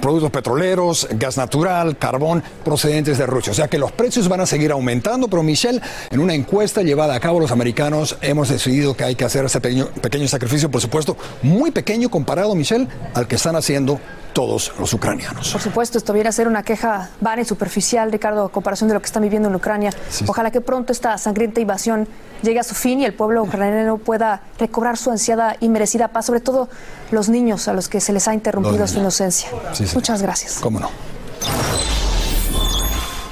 productos 0.00 0.30
petroleros, 0.30 1.06
gas 1.10 1.36
natural, 1.36 1.98
carbón 1.98 2.42
procedentes 2.70 3.18
de 3.18 3.26
Rusia. 3.26 3.50
O 3.50 3.54
sea 3.54 3.66
que 3.66 3.78
los 3.78 3.90
precios 3.90 4.28
van 4.28 4.40
a 4.40 4.46
seguir 4.46 4.70
aumentando, 4.70 5.26
pero 5.26 5.42
Michelle, 5.42 5.80
en 6.08 6.20
una 6.20 6.34
encuesta 6.34 6.82
llevada 6.82 7.16
a 7.16 7.20
cabo 7.20 7.40
los 7.40 7.50
americanos, 7.50 8.16
hemos 8.22 8.48
decidido 8.48 8.94
que 8.94 9.02
hay 9.02 9.16
que 9.16 9.24
hacer 9.24 9.44
ese 9.44 9.60
pequeño, 9.60 9.88
pequeño 10.00 10.28
sacrificio, 10.28 10.70
por 10.70 10.80
supuesto, 10.80 11.16
muy 11.42 11.72
pequeño 11.72 12.08
comparado, 12.08 12.54
Michelle, 12.54 12.86
al 13.12 13.26
que 13.26 13.34
están 13.34 13.56
haciendo 13.56 13.98
todos 14.32 14.72
los 14.78 14.94
ucranianos. 14.94 15.50
Por 15.50 15.60
supuesto, 15.60 15.98
esto 15.98 16.12
viene 16.12 16.28
a 16.28 16.32
ser 16.32 16.46
una 16.46 16.62
queja 16.62 17.10
vana 17.20 17.42
y 17.42 17.44
superficial, 17.44 18.12
Ricardo, 18.12 18.44
a 18.44 18.52
comparación 18.52 18.86
de 18.86 18.94
lo 18.94 19.00
que 19.00 19.06
están 19.06 19.24
viviendo 19.24 19.48
en 19.48 19.56
Ucrania. 19.56 19.90
Ojalá 20.28 20.52
que 20.52 20.60
pronto 20.60 20.92
esta 20.92 21.18
sangrienta 21.18 21.60
invasión 21.60 22.06
llegue 22.40 22.60
a 22.60 22.62
su 22.62 22.76
fin 22.76 23.00
y 23.00 23.04
el 23.04 23.14
pueblo 23.14 23.42
ucraniano 23.42 23.98
pueda 23.98 24.42
recobrar 24.60 24.96
su 24.96 25.10
ansiada 25.10 25.56
y 25.58 25.68
merecida 25.68 26.06
paz, 26.06 26.26
sobre 26.26 26.38
todo 26.38 26.68
los 27.10 27.28
niños 27.28 27.66
a 27.66 27.72
los 27.72 27.88
que 27.88 28.00
se 28.00 28.12
les 28.12 28.28
ha 28.28 28.34
interrumpido 28.34 28.86
su 28.86 29.00
inocencia. 29.00 29.50
Muchas 29.92 30.22
gracias. 30.22 30.58
¿Cómo 30.60 30.78
no? 30.78 30.88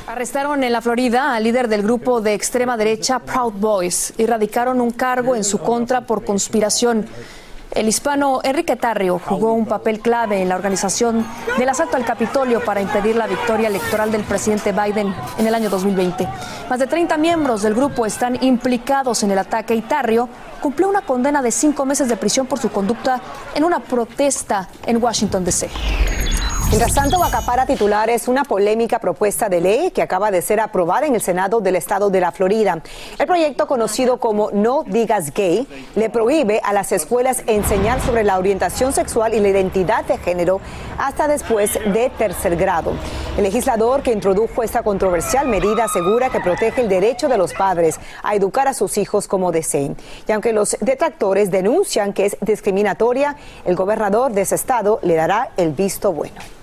Arrestaron 0.08 0.64
en 0.64 0.72
la 0.72 0.80
Florida 0.80 1.34
al 1.34 1.44
líder 1.44 1.68
del 1.68 1.82
grupo 1.82 2.22
de 2.22 2.32
extrema 2.32 2.78
derecha 2.78 3.18
Proud 3.18 3.52
Boys 3.52 4.14
y 4.16 4.24
radicaron 4.24 4.80
un 4.80 4.90
cargo 4.90 5.36
en 5.36 5.44
su 5.44 5.58
contra 5.58 6.06
por 6.06 6.24
conspiración. 6.24 7.06
El 7.72 7.88
hispano 7.88 8.40
Enrique 8.42 8.76
Tarrio 8.76 9.20
jugó 9.22 9.52
un 9.52 9.66
papel 9.66 10.00
clave 10.00 10.40
en 10.40 10.48
la 10.48 10.56
organización 10.56 11.26
del 11.58 11.68
asalto 11.68 11.98
al 11.98 12.06
Capitolio 12.06 12.64
para 12.64 12.80
impedir 12.80 13.16
la 13.16 13.26
victoria 13.26 13.68
electoral 13.68 14.10
del 14.10 14.22
presidente 14.22 14.72
Biden 14.72 15.14
en 15.36 15.46
el 15.46 15.54
año 15.54 15.68
2020. 15.68 16.26
Más 16.70 16.78
de 16.78 16.86
30 16.86 17.18
miembros 17.18 17.60
del 17.60 17.74
grupo 17.74 18.06
están 18.06 18.42
implicados 18.42 19.22
en 19.24 19.32
el 19.32 19.38
ataque 19.38 19.74
y 19.74 19.82
Tarrio 19.82 20.26
cumplió 20.62 20.88
una 20.88 21.02
condena 21.02 21.42
de 21.42 21.50
cinco 21.50 21.84
meses 21.84 22.08
de 22.08 22.16
prisión 22.16 22.46
por 22.46 22.58
su 22.58 22.70
conducta 22.70 23.20
en 23.54 23.62
una 23.62 23.80
protesta 23.80 24.70
en 24.86 25.02
Washington, 25.02 25.44
D.C. 25.44 25.68
Mientras 26.70 26.92
tanto, 26.92 27.24
acapara 27.24 27.64
titulares 27.64 28.28
una 28.28 28.44
polémica 28.44 28.98
propuesta 28.98 29.48
de 29.48 29.62
ley 29.62 29.90
que 29.90 30.02
acaba 30.02 30.30
de 30.30 30.42
ser 30.42 30.60
aprobada 30.60 31.06
en 31.06 31.14
el 31.14 31.22
Senado 31.22 31.62
del 31.62 31.76
Estado 31.76 32.10
de 32.10 32.20
la 32.20 32.30
Florida. 32.30 32.82
El 33.18 33.26
proyecto, 33.26 33.66
conocido 33.66 34.18
como 34.18 34.50
No 34.50 34.84
Digas 34.86 35.32
Gay, 35.32 35.66
le 35.96 36.10
prohíbe 36.10 36.60
a 36.62 36.74
las 36.74 36.92
escuelas 36.92 37.42
enseñar 37.46 38.02
sobre 38.02 38.22
la 38.22 38.38
orientación 38.38 38.92
sexual 38.92 39.32
y 39.32 39.40
la 39.40 39.48
identidad 39.48 40.04
de 40.04 40.18
género 40.18 40.60
hasta 40.98 41.26
después 41.26 41.72
de 41.72 42.12
tercer 42.18 42.54
grado. 42.56 42.92
El 43.38 43.44
legislador 43.44 44.02
que 44.02 44.12
introdujo 44.12 44.62
esta 44.62 44.82
controversial 44.82 45.48
medida 45.48 45.84
asegura 45.84 46.28
que 46.28 46.40
protege 46.40 46.82
el 46.82 46.90
derecho 46.90 47.30
de 47.30 47.38
los 47.38 47.54
padres 47.54 47.98
a 48.22 48.34
educar 48.34 48.68
a 48.68 48.74
sus 48.74 48.98
hijos 48.98 49.26
como 49.26 49.52
deseen. 49.52 49.96
Y 50.26 50.32
aunque 50.32 50.52
los 50.52 50.76
detractores 50.82 51.50
denuncian 51.50 52.12
que 52.12 52.26
es 52.26 52.36
discriminatoria, 52.42 53.36
el 53.64 53.74
gobernador 53.74 54.32
de 54.32 54.42
ese 54.42 54.56
estado 54.56 55.00
le 55.02 55.14
dará 55.14 55.52
el 55.56 55.72
visto 55.72 56.12
bueno. 56.12 56.57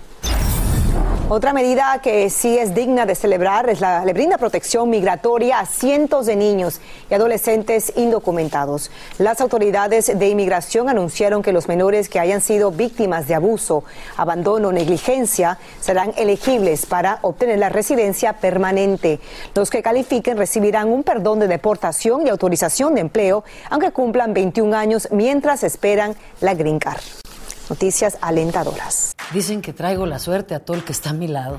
Otra 1.28 1.52
medida 1.52 2.00
que 2.04 2.30
sí 2.30 2.56
es 2.56 2.72
digna 2.72 3.04
de 3.04 3.16
celebrar 3.16 3.68
es 3.68 3.80
la 3.80 4.04
le 4.04 4.12
brinda 4.12 4.38
protección 4.38 4.88
migratoria 4.88 5.58
a 5.58 5.66
cientos 5.66 6.26
de 6.26 6.36
niños 6.36 6.80
y 7.10 7.14
adolescentes 7.14 7.92
indocumentados. 7.96 8.92
Las 9.18 9.40
autoridades 9.40 10.16
de 10.16 10.28
inmigración 10.28 10.88
anunciaron 10.88 11.42
que 11.42 11.52
los 11.52 11.66
menores 11.66 12.08
que 12.08 12.20
hayan 12.20 12.40
sido 12.40 12.70
víctimas 12.70 13.26
de 13.26 13.34
abuso, 13.34 13.82
abandono 14.16 14.68
o 14.68 14.72
negligencia 14.72 15.58
serán 15.80 16.12
elegibles 16.16 16.86
para 16.86 17.18
obtener 17.22 17.58
la 17.58 17.70
residencia 17.70 18.34
permanente. 18.34 19.18
Los 19.52 19.68
que 19.68 19.82
califiquen 19.82 20.38
recibirán 20.38 20.92
un 20.92 21.02
perdón 21.02 21.40
de 21.40 21.48
deportación 21.48 22.24
y 22.24 22.30
autorización 22.30 22.94
de 22.94 23.00
empleo, 23.00 23.42
aunque 23.68 23.90
cumplan 23.90 24.32
21 24.32 24.76
años 24.76 25.08
mientras 25.10 25.64
esperan 25.64 26.14
la 26.40 26.54
Green 26.54 26.78
Card. 26.78 27.25
Noticias 27.68 28.16
alentadoras. 28.20 29.16
Dicen 29.32 29.60
que 29.60 29.72
traigo 29.72 30.06
la 30.06 30.20
suerte 30.20 30.54
a 30.54 30.60
todo 30.60 30.76
el 30.76 30.84
que 30.84 30.92
está 30.92 31.10
a 31.10 31.14
mi 31.14 31.26
lado. 31.26 31.58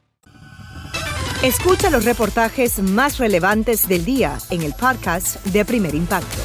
Escucha 1.43 1.89
los 1.89 2.05
reportajes 2.05 2.77
más 2.77 3.17
relevantes 3.17 3.87
del 3.87 4.05
día 4.05 4.37
en 4.51 4.61
el 4.61 4.75
podcast 4.75 5.43
de 5.47 5.65
Primer 5.65 5.95
Impacto. 5.95 6.37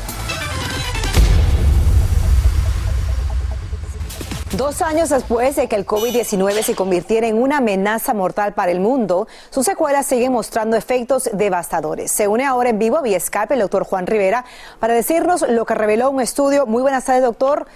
Dos 4.57 4.81
años 4.81 5.11
después 5.11 5.55
de 5.57 5.69
que 5.69 5.77
el 5.77 5.85
COVID-19 5.85 6.63
se 6.63 6.75
convirtiera 6.75 7.27
en 7.27 7.37
una 7.37 7.59
amenaza 7.59 8.15
mortal 8.15 8.55
para 8.55 8.73
el 8.73 8.81
mundo, 8.81 9.29
sus 9.51 9.67
secuelas 9.67 10.07
siguen 10.07 10.33
mostrando 10.33 10.79
efectos 10.79 11.29
devastadores. 11.35 12.11
Se 12.11 12.27
une 12.27 12.47
ahora 12.47 12.71
en 12.71 12.79
vivo 12.79 13.03
vía 13.03 13.21
Skype 13.21 13.53
el 13.53 13.61
doctor 13.61 13.85
Juan 13.85 14.07
Rivera 14.07 14.47
para 14.81 14.95
decirnos 14.95 15.45
lo 15.47 15.67
que 15.67 15.75
reveló 15.75 16.09
un 16.09 16.23
estudio. 16.23 16.65
Muy 16.65 16.81
buenas 16.81 17.05
tardes, 17.05 17.23
doctor. 17.23 17.67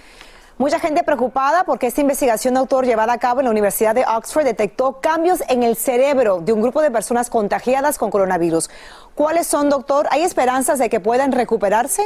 Mucha 0.61 0.79
gente 0.79 1.01
preocupada 1.01 1.63
porque 1.63 1.87
esta 1.87 2.01
investigación 2.01 2.53
de 2.53 2.59
autor 2.59 2.85
llevada 2.85 3.13
a 3.13 3.17
cabo 3.17 3.39
en 3.39 3.45
la 3.45 3.49
Universidad 3.49 3.95
de 3.95 4.05
Oxford 4.05 4.45
detectó 4.45 5.01
cambios 5.01 5.41
en 5.49 5.63
el 5.63 5.75
cerebro 5.75 6.39
de 6.39 6.53
un 6.53 6.61
grupo 6.61 6.83
de 6.83 6.91
personas 6.91 7.31
contagiadas 7.31 7.97
con 7.97 8.11
coronavirus. 8.11 8.69
¿Cuáles 9.15 9.47
son, 9.47 9.71
doctor? 9.71 10.07
¿Hay 10.11 10.21
esperanzas 10.21 10.77
de 10.77 10.87
que 10.87 10.99
puedan 10.99 11.31
recuperarse? 11.31 12.03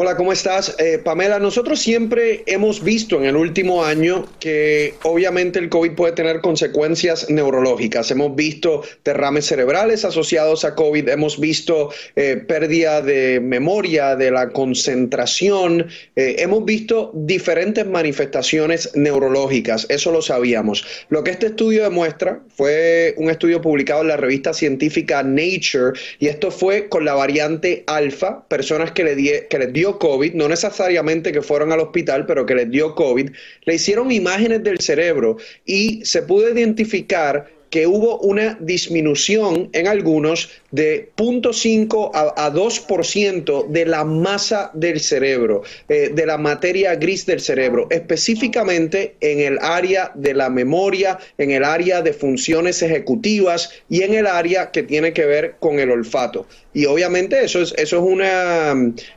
Hola, 0.00 0.16
¿cómo 0.16 0.32
estás? 0.32 0.76
Eh, 0.78 1.00
Pamela, 1.02 1.40
nosotros 1.40 1.80
siempre 1.80 2.44
hemos 2.46 2.84
visto 2.84 3.16
en 3.18 3.24
el 3.24 3.34
último 3.34 3.84
año 3.84 4.26
que 4.38 4.94
obviamente 5.02 5.58
el 5.58 5.68
COVID 5.68 5.96
puede 5.96 6.12
tener 6.12 6.40
consecuencias 6.40 7.28
neurológicas. 7.28 8.08
Hemos 8.12 8.36
visto 8.36 8.84
derrames 9.02 9.46
cerebrales 9.46 10.04
asociados 10.04 10.64
a 10.64 10.76
COVID, 10.76 11.08
hemos 11.08 11.40
visto 11.40 11.90
eh, 12.14 12.36
pérdida 12.36 13.02
de 13.02 13.40
memoria, 13.40 14.14
de 14.14 14.30
la 14.30 14.50
concentración, 14.50 15.88
eh, 16.14 16.36
hemos 16.38 16.64
visto 16.64 17.10
diferentes 17.12 17.84
manifestaciones 17.84 18.92
neurológicas, 18.94 19.84
eso 19.88 20.12
lo 20.12 20.22
sabíamos. 20.22 20.86
Lo 21.08 21.24
que 21.24 21.32
este 21.32 21.46
estudio 21.46 21.82
demuestra 21.82 22.38
fue 22.56 23.14
un 23.16 23.30
estudio 23.30 23.60
publicado 23.60 24.02
en 24.02 24.08
la 24.08 24.16
revista 24.16 24.54
científica 24.54 25.24
Nature 25.24 25.98
y 26.20 26.28
esto 26.28 26.52
fue 26.52 26.88
con 26.88 27.04
la 27.04 27.14
variante 27.14 27.82
alfa, 27.88 28.44
personas 28.46 28.92
que, 28.92 29.02
le 29.02 29.48
que 29.48 29.58
les 29.58 29.72
dio 29.72 29.87
COVID, 29.96 30.34
no 30.34 30.48
necesariamente 30.48 31.30
que 31.30 31.40
fueron 31.40 31.70
al 31.70 31.78
hospital, 31.78 32.26
pero 32.26 32.44
que 32.44 32.56
les 32.56 32.68
dio 32.68 32.96
COVID, 32.96 33.30
le 33.64 33.74
hicieron 33.74 34.10
imágenes 34.10 34.64
del 34.64 34.80
cerebro 34.80 35.36
y 35.64 36.04
se 36.04 36.22
pudo 36.22 36.52
identificar 36.52 37.48
que 37.70 37.86
hubo 37.86 38.18
una 38.20 38.56
disminución 38.60 39.68
en 39.72 39.86
algunos 39.86 40.50
de 40.70 41.10
0.5 41.16 42.10
a, 42.14 42.52
2% 42.52 43.68
de 43.68 43.86
la 43.86 44.04
masa 44.04 44.70
del 44.74 45.00
cerebro, 45.00 45.62
eh, 45.88 46.10
de 46.12 46.26
la 46.26 46.38
materia 46.38 46.94
gris 46.94 47.26
del 47.26 47.40
cerebro, 47.40 47.86
específicamente 47.90 49.16
en 49.20 49.40
el 49.40 49.58
área 49.60 50.12
de 50.14 50.34
la 50.34 50.50
memoria, 50.50 51.18
en 51.38 51.50
el 51.50 51.64
área 51.64 52.02
de 52.02 52.12
funciones 52.12 52.82
ejecutivas 52.82 53.70
y 53.88 54.02
en 54.02 54.14
el 54.14 54.26
área 54.26 54.70
que 54.70 54.82
tiene 54.82 55.12
que 55.12 55.26
ver 55.26 55.56
con 55.58 55.78
el 55.78 55.90
olfato. 55.90 56.46
Y 56.74 56.86
obviamente 56.86 57.44
eso 57.44 57.60
es, 57.60 57.74
eso 57.76 57.96
es 57.96 58.02
una, 58.02 58.72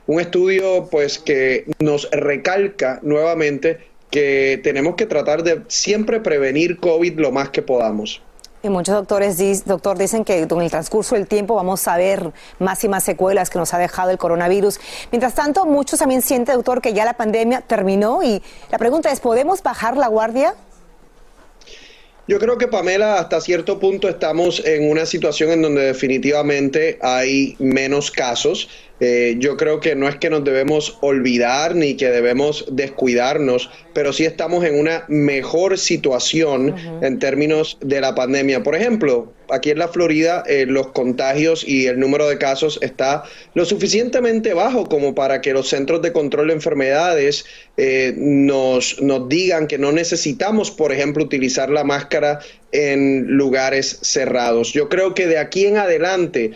un 0.08 0.20
estudio 0.20 0.88
pues, 0.90 1.20
que 1.20 1.66
nos 1.80 2.10
recalca 2.12 3.00
nuevamente 3.04 3.92
que 4.10 4.60
tenemos 4.62 4.96
que 4.96 5.06
tratar 5.06 5.42
de 5.44 5.62
siempre 5.68 6.20
prevenir 6.20 6.78
COVID 6.78 7.18
lo 7.18 7.32
más 7.32 7.50
que 7.50 7.62
podamos. 7.62 8.22
Y 8.64 8.70
muchos 8.70 8.94
doctores 8.94 9.66
doctor, 9.66 9.98
dicen 9.98 10.24
que 10.24 10.40
en 10.40 10.62
el 10.62 10.70
transcurso 10.70 11.16
del 11.16 11.28
tiempo 11.28 11.56
vamos 11.56 11.88
a 11.88 11.98
ver 11.98 12.32
más 12.60 12.84
y 12.84 12.90
más 12.90 13.04
secuelas 13.04 13.50
que 13.50 13.58
nos 13.58 13.74
ha 13.74 13.80
dejado 13.80 14.12
el 14.12 14.20
coronavirus. 14.20 14.80
Mientras 15.12 15.34
tanto, 15.34 15.66
muchos 15.66 16.00
también 16.00 16.22
sienten, 16.22 16.56
doctor, 16.56 16.80
que 16.80 16.94
ya 16.94 17.04
la 17.04 17.14
pandemia 17.14 17.62
terminó 17.62 18.22
y 18.22 18.44
la 18.70 18.78
pregunta 18.78 19.12
es, 19.12 19.20
¿podemos 19.20 19.64
bajar 19.64 19.98
la 19.98 20.08
guardia? 20.08 20.54
Yo 22.28 22.40
creo 22.40 22.58
que 22.58 22.68
Pamela, 22.68 23.16
hasta 23.18 23.42
cierto 23.42 23.80
punto 23.80 24.08
estamos 24.08 24.64
en 24.64 24.90
una 24.90 25.08
situación 25.08 25.50
en 25.50 25.64
donde 25.64 25.82
definitivamente 25.82 27.00
hay 27.02 27.56
menos 27.58 28.12
casos. 28.12 28.70
Eh, 29.04 29.38
yo 29.40 29.58
creo 29.58 29.80
que 29.80 29.96
no 29.96 30.08
es 30.08 30.18
que 30.18 30.30
nos 30.30 30.44
debemos 30.44 31.00
olvidar 31.02 31.76
ni 31.76 31.96
que 31.96 32.12
debemos 32.12 32.66
descuidarnos, 32.72 33.72
pero 33.94 34.14
sí 34.14 34.26
estamos 34.26 34.64
en 34.64 34.80
una 34.80 35.06
mejor 35.08 35.80
situación 35.80 36.76
en 37.02 37.18
términos 37.18 37.80
de 37.82 38.00
la 38.00 38.14
pandemia. 38.14 38.62
Por 38.62 38.76
ejemplo, 38.76 39.34
aquí 39.50 39.72
en 39.72 39.80
la 39.80 39.88
Florida 39.88 40.44
eh, 40.46 40.68
los 40.68 40.92
contagios 40.92 41.68
y 41.68 41.88
el 41.88 42.00
número 42.00 42.30
de 42.30 42.38
casos 42.38 42.78
está 42.84 43.24
lo 43.56 43.66
suficientemente 43.66 44.54
bajo 44.54 44.86
como 44.86 45.16
para 45.16 45.42
que 45.42 45.52
los 45.52 45.68
centros 45.68 46.04
de 46.04 46.14
control 46.14 46.50
de 46.50 46.54
enfermedades 46.54 47.46
eh, 47.78 48.14
nos, 48.16 49.02
nos 49.02 49.28
digan 49.28 49.66
que 49.66 49.80
no 49.80 49.92
necesitamos, 49.92 50.70
por 50.70 50.92
ejemplo, 50.92 51.24
utilizar 51.24 51.72
la 51.72 51.84
máscara 51.84 52.40
en 52.72 53.26
lugares 53.26 53.98
cerrados. 54.04 54.74
Yo 54.74 54.90
creo 54.90 55.16
que 55.16 55.26
de 55.26 55.40
aquí 55.40 55.66
en 55.66 55.78
adelante 55.78 56.52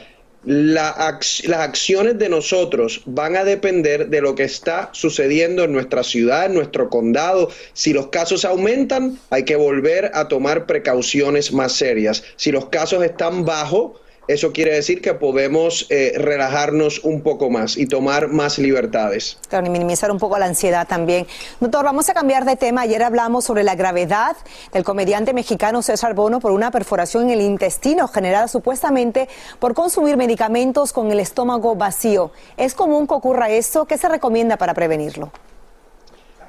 las 0.45 1.41
acciones 1.51 2.19
de 2.19 2.29
nosotros 2.29 3.01
van 3.05 3.35
a 3.35 3.43
depender 3.43 4.09
de 4.09 4.21
lo 4.21 4.35
que 4.35 4.43
está 4.43 4.89
sucediendo 4.93 5.63
en 5.63 5.73
nuestra 5.73 6.03
ciudad, 6.03 6.45
en 6.45 6.53
nuestro 6.53 6.89
condado. 6.89 7.49
Si 7.73 7.93
los 7.93 8.07
casos 8.07 8.45
aumentan, 8.45 9.19
hay 9.29 9.43
que 9.43 9.55
volver 9.55 10.11
a 10.13 10.27
tomar 10.27 10.65
precauciones 10.65 11.51
más 11.51 11.73
serias. 11.73 12.23
Si 12.35 12.51
los 12.51 12.67
casos 12.67 13.03
están 13.03 13.43
bajos, 13.45 13.93
eso 14.27 14.51
quiere 14.51 14.73
decir 14.73 15.01
que 15.01 15.13
podemos 15.13 15.87
eh, 15.89 16.13
relajarnos 16.17 17.03
un 17.03 17.21
poco 17.21 17.49
más 17.49 17.77
y 17.77 17.85
tomar 17.85 18.27
más 18.27 18.57
libertades. 18.57 19.37
Claro, 19.49 19.67
y 19.67 19.69
minimizar 19.69 20.11
un 20.11 20.19
poco 20.19 20.37
la 20.39 20.45
ansiedad 20.45 20.87
también. 20.87 21.27
Doctor, 21.59 21.85
vamos 21.85 22.09
a 22.09 22.13
cambiar 22.13 22.45
de 22.45 22.55
tema. 22.55 22.81
Ayer 22.81 23.03
hablamos 23.03 23.45
sobre 23.45 23.63
la 23.63 23.75
gravedad 23.75 24.35
del 24.73 24.83
comediante 24.83 25.33
mexicano 25.33 25.81
César 25.81 26.15
Bono 26.15 26.39
por 26.39 26.51
una 26.51 26.71
perforación 26.71 27.25
en 27.25 27.29
el 27.31 27.41
intestino 27.41 28.07
generada 28.07 28.47
supuestamente 28.47 29.29
por 29.59 29.73
consumir 29.73 30.17
medicamentos 30.17 30.91
con 30.91 31.11
el 31.11 31.19
estómago 31.19 31.75
vacío. 31.75 32.31
¿Es 32.57 32.73
común 32.73 33.07
que 33.07 33.13
ocurra 33.13 33.49
esto? 33.49 33.85
¿Qué 33.85 33.97
se 33.97 34.09
recomienda 34.09 34.57
para 34.57 34.73
prevenirlo? 34.73 35.31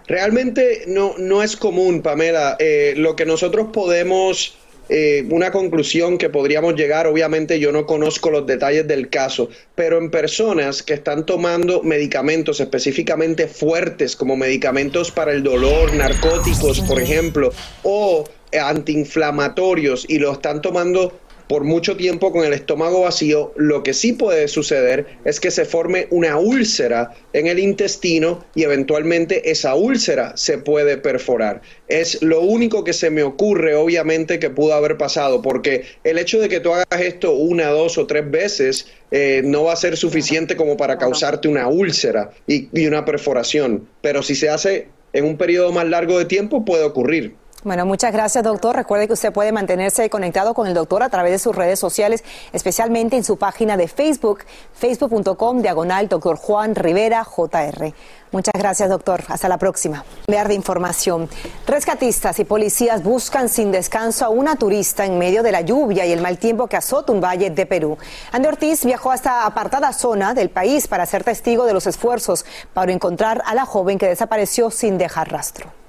Realmente 0.07 0.85
no, 0.87 1.15
no 1.19 1.43
es 1.43 1.57
común, 1.57 2.01
Pamela. 2.01 2.57
Eh, 2.59 2.95
lo 2.97 3.17
que 3.17 3.27
nosotros 3.27 3.69
podemos 3.73 4.57
eh, 4.89 5.27
una 5.31 5.51
conclusión 5.51 6.17
que 6.17 6.29
podríamos 6.29 6.75
llegar, 6.75 7.07
obviamente 7.07 7.59
yo 7.59 7.73
no 7.73 7.87
conozco 7.87 8.31
los 8.31 8.47
detalles 8.47 8.87
del 8.87 9.09
caso, 9.09 9.49
pero 9.75 9.99
en 9.99 10.11
personas 10.11 10.83
que 10.83 10.95
están 10.95 11.27
tomando 11.27 11.83
medicamentos 11.83 12.61
específicamente 12.61 13.49
fuertes, 13.49 14.15
como 14.15 14.37
medicamentos 14.37 15.11
para 15.11 15.33
el 15.33 15.43
dolor, 15.43 15.93
narcóticos, 15.95 16.81
por 16.83 17.01
ejemplo, 17.01 17.53
o 17.83 18.25
antiinflamatorios, 18.53 20.07
y 20.09 20.19
lo 20.19 20.33
están 20.33 20.63
tomando 20.63 21.19
por 21.49 21.65
mucho 21.65 21.97
tiempo 21.97 22.33
con 22.33 22.45
el 22.45 22.53
estómago 22.53 23.03
vacío, 23.03 23.53
lo 23.57 23.83
que 23.83 23.95
sí 23.95 24.13
puede 24.13 24.49
suceder 24.49 25.07
es 25.25 25.41
que 25.41 25.51
se 25.51 25.65
forme 25.65 26.07
una 26.11 26.39
úlcera 26.39 27.15
en 27.33 27.47
el 27.47 27.59
intestino 27.59 28.45
y 28.55 28.65
eventualmente 28.65 29.51
esa 29.51 29.75
úlcera 29.75 30.37
se 30.37 30.59
puede 30.59 30.97
perforar. 30.97 31.63
Es 31.89 32.23
lo 32.23 32.41
único 32.41 32.85
que 32.85 32.93
se 32.93 33.11
me 33.11 33.23
ocurre, 33.23 33.75
obviamente, 33.75 34.39
que 34.39 34.51
pudo 34.51 34.75
haber 34.75 34.97
pasado, 34.97 35.43
porque 35.43 35.85
el 36.05 36.19
hecho 36.19 36.41
de 36.41 36.49
que 36.49 36.61
tú 36.61 36.73
hagas 36.73 37.01
esto 37.01 37.33
una, 37.33 37.69
dos 37.69 37.99
o 37.99 38.07
tres 38.07 38.29
veces 38.31 38.89
eh, 39.11 39.43
no 39.45 39.65
va 39.65 39.73
a 39.73 39.77
ser 39.77 39.97
suficiente 39.97 40.57
como 40.57 40.77
para 40.77 40.99
causarte 40.99 41.49
una 41.49 41.69
úlcera 41.69 42.31
y, 42.47 42.69
y 42.73 42.87
una 42.87 43.05
perforación. 43.05 43.89
Pero 44.03 44.23
si 44.23 44.35
se 44.35 44.49
hace 44.49 44.89
en 45.13 45.25
un 45.25 45.37
periodo 45.37 45.73
más 45.73 45.89
largo 45.89 46.19
de 46.19 46.25
tiempo, 46.25 46.65
puede 46.65 46.85
ocurrir. 46.85 47.35
Bueno, 47.65 47.85
muchas 47.85 48.13
gracias, 48.13 48.45
doctor. 48.45 48.77
Recuerde 48.77 49.09
que 49.09 49.15
usted 49.15 49.33
puede 49.33 49.51
mantenerse 49.51 50.09
conectado 50.09 50.55
con 50.55 50.69
el 50.69 50.75
doctor 50.75 51.03
a 51.03 51.09
través 51.09 51.33
de 51.33 51.39
sus 51.39 51.57
redes 51.57 51.81
sociales, 51.81 52.23
especialmente 52.53 53.17
en 53.17 53.25
su 53.25 53.39
página 53.39 53.77
de 53.77 53.89
Facebook, 53.89 54.45
facebook.com 54.75 55.63
diagonal 55.63 56.07
doctor 56.07 56.37
Juan 56.37 56.75
Rivera 56.75 57.25
JR. 57.25 57.93
Muchas 58.31 58.53
gracias, 58.55 58.89
doctor. 58.89 59.25
Hasta 59.29 59.49
la 59.49 59.59
próxima. 59.59 60.05
Ver 60.29 60.47
de 60.47 60.55
información. 60.55 61.29
Rescatistas 61.67 62.39
y 62.39 62.45
policías 62.45 63.03
buscan 63.03 63.49
sin 63.49 63.73
descanso 63.73 64.27
a 64.27 64.29
una 64.29 64.57
turista 64.57 65.05
en 65.05 65.19
medio 65.19 65.43
de 65.43 65.53
la 65.53 65.63
lluvia 65.63 66.07
y 66.07 66.13
el 66.13 66.21
mal 66.21 66.39
tiempo 66.39 66.69
que 66.69 66.77
azota 66.77 67.13
un 67.13 67.21
valle 67.21 67.51
de 67.51 67.67
Perú. 67.67 67.97
Andy 68.33 68.49
Ortiz 68.49 68.85
viajó 68.85 69.11
a 69.11 69.15
esta 69.15 69.47
apartada 69.47 69.93
zona 69.93 70.35
del 70.35 70.51
país 70.51 70.87
para 70.87 71.07
ser 71.07 71.25
testigo 71.25 71.65
de 71.65 71.73
los 71.73 71.87
esfuerzos 71.87 72.45
para 72.75 72.93
encontrar 72.93 73.43
a 73.47 73.55
la 73.55 73.65
joven 73.65 73.99
que 73.99 74.07
desapareció 74.07 74.71
sin 74.71 74.99
dejar 74.99 75.33
rastro. 75.33 75.86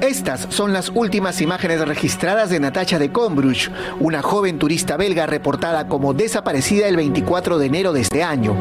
Estas 0.00 0.46
son 0.50 0.72
las 0.72 0.90
últimas 0.94 1.40
imágenes 1.40 1.80
registradas 1.86 2.48
de 2.50 2.60
Natacha 2.60 2.98
de 2.98 3.10
Combruch, 3.10 3.70
una 3.98 4.22
joven 4.22 4.58
turista 4.58 4.96
belga 4.96 5.26
reportada 5.26 5.88
como 5.88 6.14
desaparecida 6.14 6.86
el 6.86 6.96
24 6.96 7.58
de 7.58 7.66
enero 7.66 7.92
de 7.92 8.02
este 8.02 8.22
año. 8.22 8.54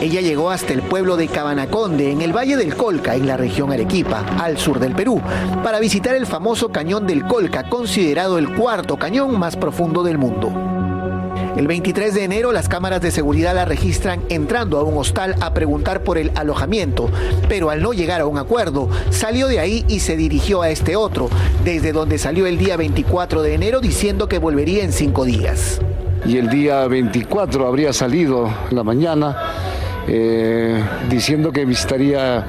Ella 0.00 0.20
llegó 0.20 0.50
hasta 0.50 0.72
el 0.72 0.82
pueblo 0.82 1.16
de 1.16 1.28
Cabanaconde, 1.28 2.10
en 2.10 2.20
el 2.20 2.36
Valle 2.36 2.56
del 2.56 2.76
Colca, 2.76 3.14
en 3.14 3.26
la 3.26 3.36
región 3.36 3.72
Arequipa, 3.72 4.24
al 4.38 4.58
sur 4.58 4.80
del 4.80 4.94
Perú, 4.94 5.20
para 5.62 5.80
visitar 5.80 6.14
el 6.14 6.26
famoso 6.26 6.70
cañón 6.70 7.06
del 7.06 7.24
Colca, 7.24 7.68
considerado 7.68 8.38
el 8.38 8.54
cuarto 8.54 8.96
cañón 8.96 9.38
más 9.38 9.56
profundo 9.56 10.02
del 10.02 10.18
mundo. 10.18 10.81
El 11.56 11.66
23 11.66 12.14
de 12.14 12.24
enero 12.24 12.50
las 12.50 12.68
cámaras 12.68 13.02
de 13.02 13.10
seguridad 13.10 13.54
la 13.54 13.66
registran 13.66 14.22
entrando 14.30 14.78
a 14.78 14.84
un 14.84 14.96
hostal 14.96 15.36
a 15.40 15.52
preguntar 15.52 16.02
por 16.02 16.16
el 16.16 16.32
alojamiento, 16.34 17.10
pero 17.46 17.68
al 17.68 17.82
no 17.82 17.92
llegar 17.92 18.22
a 18.22 18.26
un 18.26 18.38
acuerdo, 18.38 18.88
salió 19.10 19.48
de 19.48 19.60
ahí 19.60 19.84
y 19.86 20.00
se 20.00 20.16
dirigió 20.16 20.62
a 20.62 20.70
este 20.70 20.96
otro, 20.96 21.28
desde 21.62 21.92
donde 21.92 22.16
salió 22.16 22.46
el 22.46 22.56
día 22.56 22.78
24 22.78 23.42
de 23.42 23.54
enero 23.54 23.80
diciendo 23.80 24.28
que 24.28 24.38
volvería 24.38 24.82
en 24.82 24.92
cinco 24.92 25.26
días. 25.26 25.78
Y 26.24 26.38
el 26.38 26.48
día 26.48 26.86
24 26.86 27.66
habría 27.66 27.92
salido 27.92 28.48
la 28.70 28.82
mañana 28.82 29.36
eh, 30.08 30.82
diciendo 31.10 31.52
que 31.52 31.66
visitaría 31.66 32.46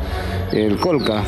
el 0.53 0.77
Colca. 0.77 1.23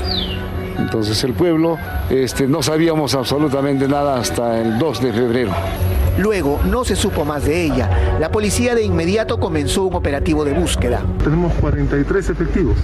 Entonces 0.77 1.21
el 1.25 1.33
pueblo, 1.33 1.77
este, 2.09 2.47
no 2.47 2.63
sabíamos 2.63 3.15
absolutamente 3.15 3.87
nada 3.87 4.17
hasta 4.17 4.61
el 4.61 4.77
2 4.77 5.01
de 5.01 5.13
febrero. 5.13 5.51
Luego 6.17 6.61
no 6.65 6.85
se 6.85 6.95
supo 6.95 7.25
más 7.25 7.45
de 7.45 7.65
ella. 7.65 8.17
La 8.19 8.31
policía 8.31 8.75
de 8.75 8.83
inmediato 8.83 9.39
comenzó 9.39 9.83
un 9.83 9.95
operativo 9.95 10.45
de 10.45 10.53
búsqueda. 10.53 11.01
Tenemos 11.23 11.53
43 11.55 12.29
efectivos 12.29 12.77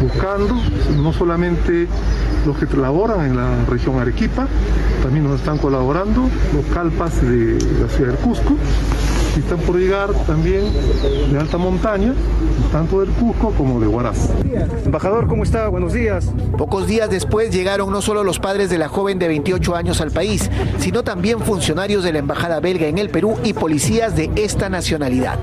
buscando 0.00 0.54
no 0.96 1.12
solamente 1.12 1.86
los 2.46 2.56
que 2.58 2.76
laboran 2.76 3.26
en 3.26 3.36
la 3.36 3.64
región 3.66 3.98
Arequipa, 3.98 4.46
también 5.02 5.24
nos 5.24 5.40
están 5.40 5.58
colaborando 5.58 6.28
los 6.54 6.64
calpas 6.74 7.20
de 7.22 7.58
la 7.80 7.88
ciudad 7.88 8.12
de 8.12 8.18
Cusco 8.18 8.56
y 9.36 9.40
están 9.40 9.58
por 9.58 9.76
llegar 9.76 10.12
también 10.26 10.64
de 11.30 11.38
alta 11.38 11.58
montaña, 11.58 12.14
tanto 12.72 13.00
del 13.00 13.10
Cusco 13.10 13.52
como 13.52 13.80
de 13.80 13.86
Huaraz. 13.86 14.30
Embajador, 14.84 15.26
¿cómo 15.26 15.42
está? 15.42 15.68
Buenos 15.68 15.92
días. 15.92 16.32
Pocos 16.56 16.86
días 16.86 17.10
después 17.10 17.50
llegaron 17.50 17.90
no 17.90 18.02
solo 18.02 18.24
los 18.24 18.38
padres 18.38 18.70
de 18.70 18.78
la 18.78 18.88
joven 18.88 19.18
de 19.18 19.28
28 19.28 19.76
años 19.76 20.00
al 20.00 20.10
país, 20.10 20.50
sino 20.78 21.02
también 21.02 21.40
funcionarios 21.40 22.04
de 22.04 22.12
la 22.12 22.18
Embajada 22.18 22.60
belga 22.60 22.86
en 22.86 22.98
el 22.98 23.10
Perú 23.10 23.36
y 23.44 23.52
policías 23.52 24.16
de 24.16 24.30
esta 24.36 24.68
nacionalidad. 24.68 25.38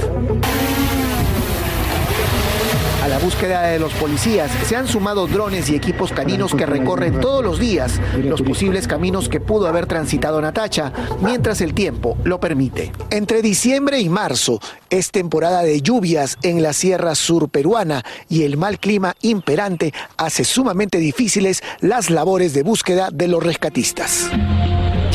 A 3.06 3.08
la 3.08 3.20
búsqueda 3.20 3.62
de 3.68 3.78
los 3.78 3.94
policías 3.94 4.50
se 4.68 4.76
han 4.76 4.88
sumado 4.88 5.28
drones 5.28 5.70
y 5.70 5.76
equipos 5.76 6.12
caninos 6.12 6.56
que 6.56 6.66
recorren 6.66 7.20
todos 7.20 7.44
los 7.44 7.60
días 7.60 8.02
los 8.18 8.42
posibles 8.42 8.88
caminos 8.88 9.30
que 9.30 9.40
pudo 9.40 9.68
haber 9.68 9.86
transitado 9.86 10.42
Natacha 10.42 10.92
mientras 11.22 11.62
el 11.62 11.76
tiempo 11.76 12.18
lo 12.24 12.40
permite. 12.40 12.92
Entre 13.12 13.44
diciembre 13.44 14.00
y 14.00 14.10
marzo 14.10 14.60
es 14.90 15.12
temporada 15.12 15.62
de 15.62 15.84
lluvias 15.84 16.40
en 16.42 16.64
la 16.64 16.74
sierra 16.74 17.14
sur 17.14 17.48
peruana 17.48 18.04
y 18.28 18.42
el 18.42 18.58
mal 18.58 18.80
clima 18.80 19.14
imperante 19.22 19.94
hace 20.18 20.44
sumamente 20.44 20.98
difíciles 20.98 21.62
las 21.82 22.10
labores 22.10 22.56
de 22.56 22.64
búsqueda 22.64 23.10
de 23.14 23.28
los 23.28 23.44
rescatistas. 23.44 24.32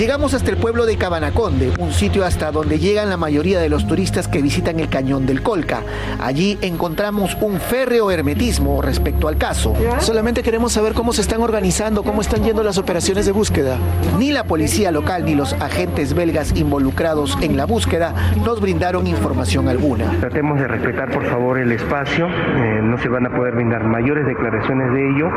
Llegamos 0.01 0.33
hasta 0.33 0.51
el 0.51 0.57
pueblo 0.57 0.87
de 0.87 0.97
Cabanaconde, 0.97 1.75
un 1.79 1.93
sitio 1.93 2.25
hasta 2.25 2.51
donde 2.51 2.79
llegan 2.79 3.11
la 3.11 3.19
mayoría 3.19 3.61
de 3.61 3.69
los 3.69 3.87
turistas 3.87 4.29
que 4.29 4.41
visitan 4.41 4.81
el 4.81 4.89
cañón 4.89 5.27
del 5.27 5.43
Colca. 5.43 5.83
Allí 6.19 6.57
encontramos 6.63 7.37
un 7.43 7.61
férreo 7.61 8.11
hermetismo 8.11 8.81
respecto 8.81 9.29
al 9.29 9.37
caso. 9.37 9.75
Solamente 9.99 10.43
queremos 10.43 10.73
saber 10.73 10.95
cómo 10.95 11.13
se 11.13 11.21
están 11.21 11.43
organizando, 11.43 12.03
cómo 12.03 12.23
están 12.23 12.43
yendo 12.43 12.63
las 12.63 12.79
operaciones 12.79 13.27
de 13.27 13.33
búsqueda. 13.33 13.77
Ni 14.19 14.33
la 14.33 14.45
policía 14.45 14.91
local 14.91 15.27
ni 15.27 15.35
los 15.35 15.53
agentes 15.61 16.15
belgas 16.15 16.57
involucrados 16.57 17.37
en 17.43 17.59
la 17.59 17.67
búsqueda 17.67 18.15
nos 18.43 18.59
brindaron 18.59 19.07
información 19.07 19.69
alguna. 19.69 20.19
Tratemos 20.19 20.59
de 20.61 20.67
respetar 20.67 21.11
por 21.11 21.27
favor 21.27 21.59
el 21.59 21.73
espacio, 21.73 22.27
eh, 22.27 22.81
no 22.83 22.97
se 22.97 23.11
van 23.11 23.27
a 23.27 23.37
poder 23.37 23.55
brindar 23.55 23.85
mayores 23.85 24.27
declaraciones 24.27 24.95
de 24.95 25.11
ello 25.11 25.29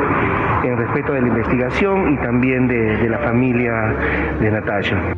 en 0.64 0.78
respeto 0.78 1.12
de 1.12 1.20
la 1.20 1.28
investigación 1.28 2.14
y 2.14 2.18
también 2.22 2.70
de, 2.70 2.76
de 2.76 3.10
la 3.10 3.20
familia 3.20 3.74
de 4.40 4.53
Natacha. 4.54 5.16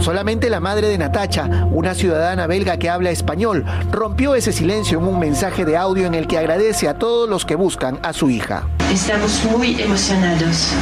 Solamente 0.00 0.50
la 0.50 0.58
madre 0.58 0.88
de 0.88 0.98
Natacha, 0.98 1.68
una 1.70 1.94
ciudadana 1.94 2.48
belga 2.48 2.76
que 2.78 2.90
habla 2.90 3.10
español, 3.10 3.64
rompió 3.90 4.34
ese 4.34 4.52
silencio 4.52 4.98
en 4.98 5.06
un 5.06 5.18
mensaje 5.20 5.64
de 5.64 5.76
audio 5.76 6.06
en 6.06 6.14
el 6.14 6.26
que 6.26 6.38
agradece 6.38 6.88
a 6.88 6.98
todos 6.98 7.28
los 7.28 7.46
que 7.46 7.54
buscan 7.54 8.00
a 8.02 8.12
su 8.12 8.28
hija. 8.28 8.64
Estamos 8.92 9.44
muy 9.56 9.80
emocionados 9.80 10.72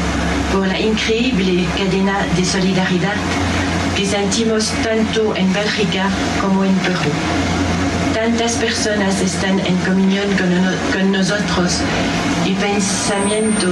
por 0.53 0.67
la 0.67 0.81
increíble 0.81 1.67
cadena 1.77 2.27
de 2.37 2.45
solidaridad 2.45 3.15
que 3.97 4.07
sentimos 4.07 4.73
tanto 4.83 5.37
en 5.37 5.53
Bélgica 5.53 6.09
como 6.41 6.65
en 6.65 6.75
Perú. 6.77 7.11
Tantas 8.15 8.55
personas 8.55 9.21
están 9.21 9.61
en 9.61 9.77
comunión 9.87 10.27
con, 10.39 11.01
con 11.01 11.13
nosotros 11.13 11.81
y 12.47 12.55
pensamiento 12.55 13.67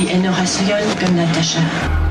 y 0.00 0.08
en 0.08 0.26
oración 0.26 0.80
con 1.00 1.16
Natasha. 1.16 2.03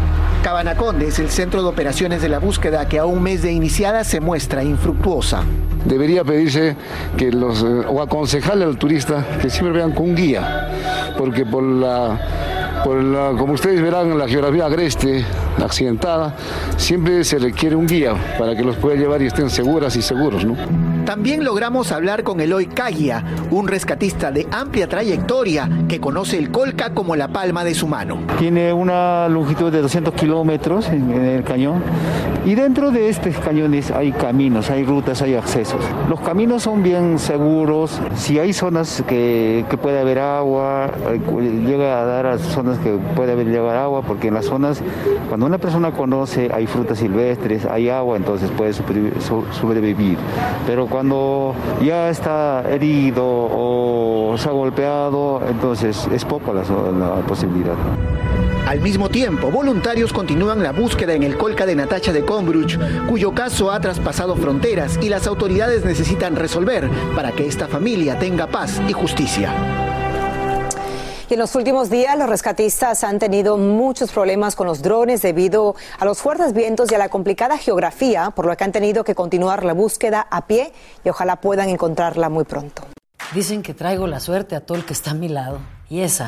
Cabanaconde 0.43 1.07
es 1.07 1.19
el 1.19 1.29
centro 1.29 1.63
de 1.63 1.69
operaciones 1.69 2.21
de 2.21 2.27
la 2.27 2.37
búsqueda 2.37 2.85
que 2.89 2.99
a 2.99 3.05
un 3.05 3.23
mes 3.23 3.41
de 3.41 3.53
iniciada 3.53 4.03
se 4.03 4.19
muestra 4.19 4.61
infructuosa. 4.61 5.41
Debería 5.85 6.25
pedirse 6.25 6.75
que 7.15 7.31
los, 7.31 7.63
eh, 7.63 7.65
o 7.87 8.01
aconsejarle 8.01 8.65
al 8.65 8.77
turista 8.77 9.25
que 9.41 9.49
siempre 9.49 9.71
vean 9.71 9.93
con 9.93 10.09
un 10.09 10.15
guía, 10.15 10.69
porque 11.17 11.45
por 11.45 11.63
la, 11.63 12.62
por 12.83 13.01
la, 13.01 13.31
como 13.37 13.53
ustedes 13.53 13.81
verán, 13.81 14.17
la 14.17 14.27
geografía 14.27 14.65
agreste, 14.65 15.25
accidentada, 15.63 16.35
siempre 16.77 17.23
se 17.23 17.39
requiere 17.39 17.75
un 17.75 17.87
guía 17.87 18.13
para 18.37 18.55
que 18.55 18.63
los 18.63 18.75
pueda 18.77 18.95
llevar 18.95 19.21
y 19.21 19.27
estén 19.27 19.49
seguras 19.49 19.95
y 19.95 20.01
seguros, 20.01 20.45
¿no? 20.45 20.55
También 21.05 21.43
logramos 21.43 21.91
hablar 21.91 22.23
con 22.23 22.39
Eloy 22.39 22.67
Cagia, 22.67 23.23
un 23.51 23.67
rescatista 23.67 24.31
de 24.31 24.47
amplia 24.51 24.87
trayectoria 24.87 25.69
que 25.89 25.99
conoce 25.99 26.37
el 26.37 26.49
Colca 26.49 26.93
como 26.93 27.15
la 27.15 27.27
palma 27.27 27.63
de 27.63 27.73
su 27.73 27.87
mano. 27.87 28.19
Tiene 28.39 28.71
una 28.71 29.27
longitud 29.27 29.71
de 29.71 29.81
200 29.81 30.13
kilómetros 30.13 30.87
en, 30.87 31.11
en 31.11 31.25
el 31.25 31.43
cañón 31.43 31.81
y 32.45 32.55
dentro 32.55 32.91
de 32.91 33.09
estos 33.09 33.37
cañones 33.37 33.91
hay 33.91 34.11
caminos, 34.11 34.69
hay 34.69 34.83
rutas, 34.83 35.21
hay 35.21 35.35
accesos. 35.35 35.81
Los 36.09 36.19
caminos 36.21 36.63
son 36.63 36.83
bien 36.83 37.17
seguros, 37.17 38.01
si 38.15 38.39
hay 38.39 38.51
zonas 38.51 39.03
que, 39.07 39.65
que 39.69 39.77
puede 39.77 39.99
haber 39.99 40.19
agua, 40.19 40.91
eh, 41.09 41.19
llega 41.65 42.01
a 42.01 42.05
dar 42.05 42.25
a 42.25 42.37
zonas 42.37 42.72
que 42.79 42.91
puede 43.15 43.33
haber 43.33 43.47
llegar 43.47 43.75
agua, 43.75 44.01
porque 44.01 44.27
en 44.27 44.35
las 44.35 44.45
zonas, 44.45 44.81
cuando 45.27 45.45
una 45.45 45.57
persona 45.57 45.91
conoce, 45.91 46.49
hay 46.53 46.67
frutas 46.67 46.99
silvestres, 46.99 47.65
hay 47.65 47.89
agua, 47.89 48.17
entonces 48.17 48.49
puede 48.51 48.73
sobrevivir. 48.73 50.17
Pero 50.65 50.87
cuando 50.87 51.55
ya 51.83 52.09
está 52.09 52.63
herido 52.69 53.23
o 53.25 54.35
se 54.37 54.49
ha 54.49 54.51
golpeado, 54.51 55.41
entonces 55.49 56.07
es 56.11 56.25
poca 56.25 56.53
la, 56.53 56.63
la 56.63 57.15
posibilidad. 57.27 57.75
Al 58.67 58.79
mismo 58.79 59.09
tiempo, 59.09 59.51
voluntarios 59.51 60.13
continúan 60.13 60.63
la 60.63 60.71
búsqueda 60.71 61.13
en 61.13 61.23
el 61.23 61.37
Colca 61.37 61.65
de 61.65 61.75
Natacha 61.75 62.13
de 62.13 62.23
Combruch, 62.23 62.79
cuyo 63.09 63.33
caso 63.33 63.71
ha 63.71 63.79
traspasado 63.81 64.35
fronteras 64.35 64.97
y 65.01 65.09
las 65.09 65.27
autoridades 65.27 65.83
necesitan 65.83 66.35
resolver 66.37 66.89
para 67.13 67.33
que 67.33 67.45
esta 67.45 67.67
familia 67.67 68.17
tenga 68.19 68.47
paz 68.47 68.81
y 68.87 68.93
justicia. 68.93 70.02
En 71.33 71.39
los 71.39 71.55
últimos 71.55 71.89
días 71.89 72.15
los 72.15 72.29
rescatistas 72.29 73.03
han 73.03 73.17
tenido 73.17 73.57
muchos 73.57 74.11
problemas 74.11 74.55
con 74.55 74.67
los 74.67 74.83
drones 74.83 75.23
debido 75.23 75.75
a 75.97 76.05
los 76.05 76.19
fuertes 76.19 76.53
vientos 76.53 76.91
y 76.91 76.95
a 76.95 76.99
la 76.99 77.09
complicada 77.09 77.57
geografía, 77.57 78.29
por 78.29 78.45
lo 78.45 78.55
que 78.55 78.63
han 78.63 78.71
tenido 78.71 79.03
que 79.03 79.15
continuar 79.15 79.65
la 79.65 79.73
búsqueda 79.73 80.27
a 80.29 80.45
pie 80.45 80.73
y 81.03 81.09
ojalá 81.09 81.37
puedan 81.37 81.69
encontrarla 81.69 82.29
muy 82.29 82.43
pronto. 82.43 82.83
Dicen 83.33 83.63
que 83.63 83.73
traigo 83.73 84.05
la 84.05 84.19
suerte 84.19 84.55
a 84.55 84.63
todo 84.63 84.77
el 84.77 84.85
que 84.85 84.93
está 84.93 85.09
a 85.09 85.13
mi 85.15 85.27
lado. 85.27 85.57
Y 85.89 86.01
esa 86.01 86.27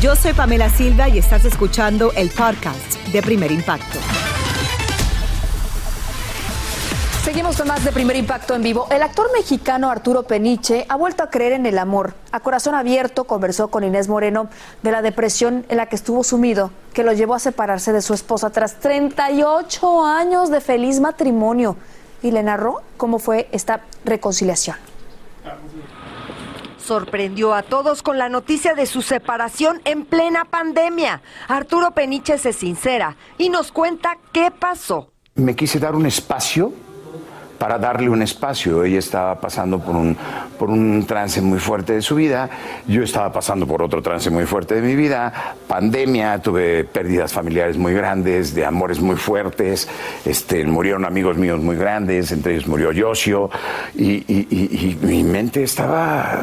Yo 0.00 0.14
soy 0.16 0.34
Pamela 0.34 0.68
Silva 0.68 1.08
y 1.08 1.18
estás 1.18 1.44
escuchando 1.44 2.12
el 2.14 2.28
podcast 2.30 2.94
de 3.10 3.22
Primer 3.22 3.50
Impacto. 3.50 3.98
Seguimos 7.22 7.56
con 7.56 7.68
más 7.68 7.82
de 7.84 7.90
Primer 7.90 8.16
Impacto 8.16 8.54
en 8.54 8.62
vivo. 8.62 8.86
El 8.90 9.02
actor 9.02 9.30
mexicano 9.34 9.90
Arturo 9.90 10.24
Peniche 10.24 10.84
ha 10.90 10.96
vuelto 10.96 11.22
a 11.22 11.30
creer 11.30 11.52
en 11.52 11.64
el 11.64 11.78
amor. 11.78 12.14
A 12.32 12.40
corazón 12.40 12.74
abierto 12.74 13.24
conversó 13.24 13.68
con 13.68 13.82
Inés 13.82 14.08
Moreno 14.08 14.50
de 14.82 14.92
la 14.92 15.00
depresión 15.00 15.64
en 15.70 15.78
la 15.78 15.86
que 15.86 15.96
estuvo 15.96 16.22
sumido, 16.22 16.70
que 16.92 17.02
lo 17.02 17.12
llevó 17.14 17.34
a 17.34 17.38
separarse 17.38 17.92
de 17.92 18.02
su 18.02 18.12
esposa 18.12 18.50
tras 18.50 18.74
38 18.80 20.04
años 20.04 20.50
de 20.50 20.60
feliz 20.60 21.00
matrimonio. 21.00 21.76
Y 22.22 22.30
le 22.30 22.42
narró 22.42 22.82
cómo 22.98 23.18
fue 23.18 23.48
esta 23.52 23.80
reconciliación 24.04 24.76
sorprendió 26.84 27.54
a 27.54 27.62
todos 27.62 28.02
con 28.02 28.18
la 28.18 28.28
noticia 28.28 28.74
de 28.74 28.86
su 28.86 29.02
separación 29.02 29.80
en 29.84 30.04
plena 30.04 30.44
pandemia. 30.44 31.22
Arturo 31.48 31.92
Peniche 31.92 32.38
se 32.38 32.52
sincera 32.52 33.16
y 33.38 33.48
nos 33.48 33.72
cuenta 33.72 34.18
qué 34.32 34.50
pasó. 34.50 35.10
Me 35.34 35.56
quise 35.56 35.78
dar 35.80 35.94
un 35.94 36.06
espacio 36.06 36.72
para 37.58 37.78
darle 37.78 38.10
un 38.10 38.20
espacio. 38.22 38.84
Ella 38.84 38.98
estaba 38.98 39.40
pasando 39.40 39.78
por 39.78 39.96
un, 39.96 40.16
por 40.58 40.70
un 40.70 41.04
trance 41.06 41.40
muy 41.40 41.58
fuerte 41.58 41.94
de 41.94 42.02
su 42.02 42.14
vida, 42.14 42.50
yo 42.86 43.02
estaba 43.02 43.32
pasando 43.32 43.66
por 43.66 43.82
otro 43.82 44.02
trance 44.02 44.30
muy 44.30 44.44
fuerte 44.44 44.74
de 44.74 44.82
mi 44.82 44.94
vida, 44.94 45.56
pandemia, 45.66 46.40
tuve 46.40 46.84
pérdidas 46.84 47.32
familiares 47.32 47.76
muy 47.76 47.94
grandes, 47.94 48.54
de 48.54 48.64
amores 48.64 49.00
muy 49.00 49.16
fuertes, 49.16 49.88
este, 50.24 50.64
murieron 50.64 51.04
amigos 51.04 51.36
míos 51.36 51.60
muy 51.60 51.76
grandes, 51.76 52.32
entre 52.32 52.52
ellos 52.52 52.66
murió 52.66 52.92
Yosio, 52.92 53.50
y, 53.94 54.98
mi 55.00 55.22
mente 55.24 55.62
estaba 55.62 56.42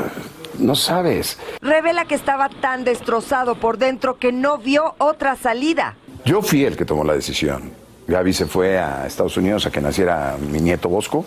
no 0.59 0.75
sabes. 0.75 1.37
Revela 1.61 2.05
que 2.05 2.15
estaba 2.15 2.49
tan 2.49 2.83
destrozado 2.83 3.55
por 3.55 3.77
dentro 3.77 4.17
que 4.17 4.31
no 4.31 4.57
vio 4.57 4.95
otra 4.97 5.35
salida. 5.35 5.95
Yo 6.25 6.41
fui 6.41 6.65
el 6.65 6.77
que 6.77 6.85
tomó 6.85 7.03
la 7.03 7.13
decisión. 7.13 7.71
Gaby 8.07 8.33
se 8.33 8.45
fue 8.45 8.79
a 8.79 9.05
Estados 9.07 9.37
Unidos 9.37 9.65
a 9.65 9.71
que 9.71 9.81
naciera 9.81 10.37
mi 10.51 10.59
nieto 10.59 10.89
Bosco. 10.89 11.25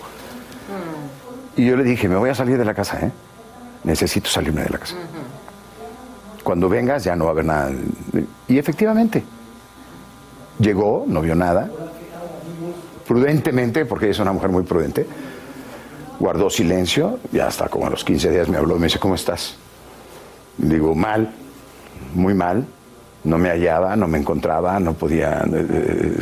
Y 1.57 1.67
yo 1.67 1.77
le 1.77 1.85
dije, 1.85 2.09
me 2.09 2.17
voy 2.17 2.31
a 2.31 2.35
salir 2.35 2.59
de 2.59 2.65
la 2.65 2.75
casa, 2.75 2.99
¿eh? 3.01 3.13
Necesito 3.85 4.29
salirme 4.29 4.63
de 4.63 4.71
la 4.71 4.79
casa. 4.79 4.97
Cuando 6.43 6.69
vengas 6.69 7.05
ya 7.05 7.17
no 7.17 7.25
va 7.25 7.31
a 7.31 7.33
haber 7.33 7.45
nada. 7.45 7.73
Y 8.49 8.59
efectivamente, 8.59 9.25
llegó, 10.59 11.05
no 11.07 11.21
vio 11.21 11.35
nada. 11.35 11.71
Prudentemente, 13.07 13.85
porque 13.85 14.07
ella 14.07 14.13
es 14.13 14.19
una 14.19 14.33
mujer 14.33 14.51
muy 14.51 14.65
prudente, 14.65 15.07
guardó 16.25 16.49
silencio 16.49 17.19
y 17.35 17.39
hasta 17.39 17.69
como 17.69 17.87
a 17.87 17.91
los 17.91 18.03
15 18.03 18.31
días 18.31 18.49
me 18.49 18.57
habló 18.57 18.77
y 18.77 18.79
me 18.79 18.87
dice, 18.87 18.99
¿cómo 18.99 19.15
estás? 19.15 19.57
Digo, 20.57 20.95
mal, 20.95 21.31
muy 22.15 22.33
mal. 22.33 22.65
No 23.25 23.37
me 23.39 23.51
hallaba, 23.51 23.95
no 23.97 24.07
me 24.09 24.17
encontraba, 24.19 24.79
no 24.81 24.95
podía... 24.95 25.45
eh, 25.53 26.17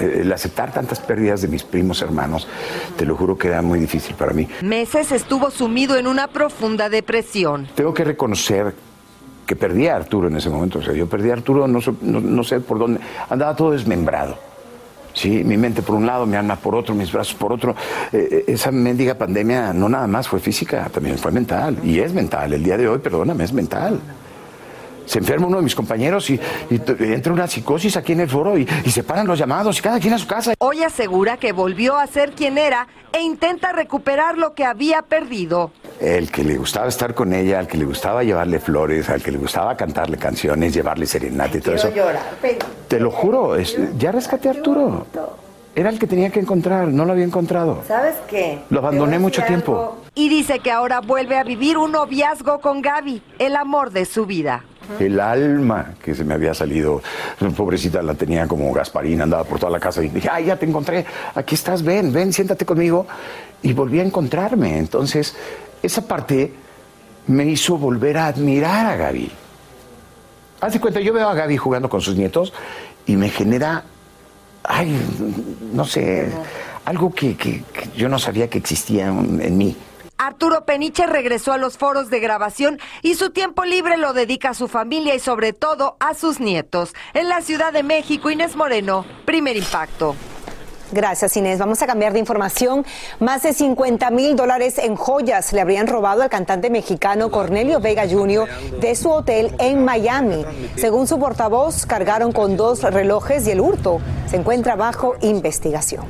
eh, 0.00 0.20
el 0.22 0.32
aceptar 0.32 0.72
tantas 0.72 0.98
pérdidas 1.00 1.42
de 1.42 1.48
mis 1.48 1.62
primos 1.62 2.02
hermanos, 2.02 2.48
te 2.96 3.04
lo 3.06 3.16
juro 3.16 3.36
que 3.38 3.48
era 3.48 3.62
muy 3.62 3.78
difícil 3.78 4.14
para 4.16 4.32
mí. 4.32 4.48
Meses 4.62 5.12
estuvo 5.12 5.48
sumido 5.52 5.96
en 5.96 6.06
una 6.08 6.26
profunda 6.28 6.88
depresión. 6.88 7.68
Tengo 7.76 7.94
que 7.94 8.02
reconocer 8.04 8.74
que 9.46 9.54
perdí 9.56 9.86
a 9.88 9.94
Arturo 9.96 10.26
en 10.28 10.36
ese 10.36 10.50
momento. 10.50 10.78
O 10.80 10.82
sea, 10.82 10.92
yo 10.92 11.08
perdí 11.08 11.30
a 11.30 11.34
Arturo, 11.34 11.68
no, 11.68 11.78
no- 12.02 12.20
no 12.20 12.44
sé 12.44 12.58
por 12.60 12.78
dónde, 12.80 12.98
andaba 13.30 13.54
todo 13.54 13.70
desmembrado. 13.72 14.36
Sí, 15.14 15.44
mi 15.44 15.56
mente 15.56 15.80
por 15.80 15.94
un 15.94 16.04
lado, 16.04 16.26
mi 16.26 16.36
alma 16.36 16.56
por 16.56 16.74
otro, 16.74 16.94
mis 16.94 17.10
brazos 17.10 17.34
por 17.34 17.52
otro. 17.52 17.74
Eh, 18.12 18.28
eh, 18.30 18.44
esa 18.48 18.72
mendiga 18.72 19.14
pandemia 19.14 19.72
no 19.72 19.88
nada 19.88 20.08
más 20.08 20.26
fue 20.26 20.40
física, 20.40 20.90
también 20.92 21.16
fue 21.18 21.30
mental. 21.30 21.78
Y 21.84 22.00
es 22.00 22.12
mental. 22.12 22.52
El 22.52 22.64
día 22.64 22.76
de 22.76 22.88
hoy, 22.88 22.98
perdóname, 22.98 23.44
es 23.44 23.52
mental. 23.52 24.00
Se 25.06 25.18
enferma 25.18 25.46
uno 25.46 25.58
de 25.58 25.62
mis 25.62 25.74
compañeros 25.74 26.28
y, 26.30 26.40
entra 26.70 27.32
una 27.32 27.46
psicosis 27.46 27.96
aquí 27.96 28.12
en 28.12 28.20
el 28.20 28.28
foro 28.28 28.58
y, 28.58 28.66
y 28.84 28.90
se 28.90 29.04
paran 29.04 29.26
los 29.26 29.38
llamados 29.38 29.78
y 29.78 29.82
cada 29.82 30.00
quien 30.00 30.14
a 30.14 30.18
su 30.18 30.26
casa. 30.26 30.54
Hoy 30.58 30.82
asegura 30.82 31.36
que 31.36 31.52
volvió 31.52 31.96
a 31.96 32.06
ser 32.06 32.32
quien 32.32 32.58
era 32.58 32.88
e 33.12 33.20
intenta 33.20 33.70
recuperar 33.72 34.36
lo 34.36 34.54
que 34.54 34.64
había 34.64 35.02
perdido. 35.02 35.70
El 36.00 36.30
que 36.30 36.44
le 36.44 36.56
gustaba 36.56 36.88
estar 36.88 37.14
con 37.14 37.32
ella, 37.32 37.58
al 37.58 37.66
que 37.66 37.78
le 37.78 37.84
gustaba 37.84 38.22
llevarle 38.22 38.58
flores, 38.58 39.08
al 39.08 39.22
que 39.22 39.30
le 39.30 39.38
gustaba 39.38 39.76
cantarle 39.76 40.16
canciones, 40.16 40.74
llevarle 40.74 41.06
serenata 41.06 41.56
y 41.56 41.60
todo 41.60 41.74
eso. 41.74 41.90
Te 42.88 43.00
lo 43.00 43.10
juro, 43.10 43.56
ya 43.58 44.12
rescaté 44.12 44.48
a 44.48 44.52
Arturo. 44.52 45.06
Era 45.76 45.90
el 45.90 45.98
que 45.98 46.06
tenía 46.06 46.30
que 46.30 46.38
encontrar, 46.38 46.86
no 46.88 47.04
lo 47.04 47.12
había 47.12 47.24
encontrado. 47.24 47.82
¿Sabes 47.88 48.14
qué? 48.28 48.60
Lo 48.70 48.78
abandoné 48.78 49.18
mucho 49.18 49.42
tiempo. 49.42 49.98
Y 50.14 50.28
dice 50.28 50.60
que 50.60 50.70
ahora 50.70 51.00
vuelve 51.00 51.36
a 51.36 51.42
vivir 51.42 51.78
un 51.78 51.92
noviazgo 51.92 52.60
con 52.60 52.80
Gaby, 52.80 53.20
el 53.40 53.56
amor 53.56 53.90
de 53.90 54.04
su 54.04 54.24
vida. 54.24 54.62
El 55.00 55.18
alma 55.18 55.94
que 56.02 56.14
se 56.14 56.24
me 56.24 56.34
había 56.34 56.54
salido, 56.54 57.02
pobrecita 57.56 58.02
la 58.02 58.14
tenía 58.14 58.46
como 58.46 58.72
Gasparina, 58.72 59.24
andaba 59.24 59.42
por 59.44 59.58
toda 59.58 59.72
la 59.72 59.80
casa 59.80 60.02
y 60.04 60.08
dije, 60.08 60.28
ay, 60.30 60.44
ya 60.44 60.56
te 60.56 60.66
encontré, 60.66 61.06
aquí 61.34 61.54
estás, 61.54 61.82
ven, 61.82 62.12
ven, 62.12 62.32
siéntate 62.32 62.64
conmigo. 62.64 63.06
Y 63.62 63.72
volví 63.72 63.98
a 63.98 64.04
encontrarme. 64.04 64.78
Entonces, 64.78 65.34
esa 65.84 66.06
parte 66.06 66.52
me 67.26 67.44
hizo 67.46 67.78
volver 67.78 68.18
a 68.18 68.26
admirar 68.26 68.86
a 68.86 68.96
Gaby. 68.96 69.30
Haz 70.60 70.72
de 70.72 70.80
cuenta, 70.80 71.00
yo 71.00 71.12
veo 71.12 71.28
a 71.28 71.34
Gaby 71.34 71.56
jugando 71.56 71.88
con 71.88 72.00
sus 72.00 72.16
nietos 72.16 72.52
y 73.06 73.16
me 73.16 73.28
genera 73.28 73.84
ay, 74.64 74.98
no 75.72 75.84
sé, 75.84 76.32
algo 76.84 77.12
que, 77.12 77.62
yo 77.96 78.08
no 78.08 78.18
sabía 78.18 78.48
que 78.48 78.58
existía 78.58 79.06
en 79.06 79.56
mí. 79.56 79.76
Arturo 80.16 80.64
Peniche 80.64 81.06
regresó 81.06 81.52
a 81.52 81.58
los 81.58 81.76
foros 81.76 82.08
de 82.08 82.20
grabación 82.20 82.78
y 83.02 83.14
su 83.14 83.30
tiempo 83.30 83.64
libre 83.64 83.96
lo 83.96 84.12
dedica 84.12 84.50
a 84.50 84.54
su 84.54 84.68
familia 84.68 85.14
y 85.14 85.18
sobre 85.18 85.52
todo 85.52 85.96
a 86.00 86.14
sus 86.14 86.40
nietos. 86.40 86.94
En 87.14 87.28
la 87.28 87.42
Ciudad 87.42 87.72
de 87.72 87.82
México, 87.82 88.30
Inés 88.30 88.56
Moreno, 88.56 89.04
primer 89.24 89.56
impacto. 89.56 90.14
Gracias, 90.92 91.36
Inés. 91.36 91.58
Vamos 91.58 91.82
a 91.82 91.86
cambiar 91.86 92.12
de 92.12 92.18
información. 92.18 92.84
Más 93.20 93.42
de 93.42 93.52
50 93.52 94.10
mil 94.10 94.36
dólares 94.36 94.78
en 94.78 94.96
joyas 94.96 95.52
le 95.52 95.60
habrían 95.60 95.86
robado 95.86 96.22
al 96.22 96.30
cantante 96.30 96.70
mexicano 96.70 97.30
Cornelio 97.30 97.80
Vega 97.80 98.04
Jr. 98.08 98.48
de 98.80 98.94
su 98.94 99.10
hotel 99.10 99.54
en 99.58 99.84
Miami. 99.84 100.44
Según 100.76 101.06
su 101.06 101.18
portavoz, 101.18 101.86
cargaron 101.86 102.32
con 102.32 102.56
dos 102.56 102.82
relojes 102.82 103.46
y 103.46 103.50
el 103.50 103.60
hurto 103.60 104.00
se 104.26 104.36
encuentra 104.36 104.76
bajo 104.76 105.14
investigación. 105.20 106.06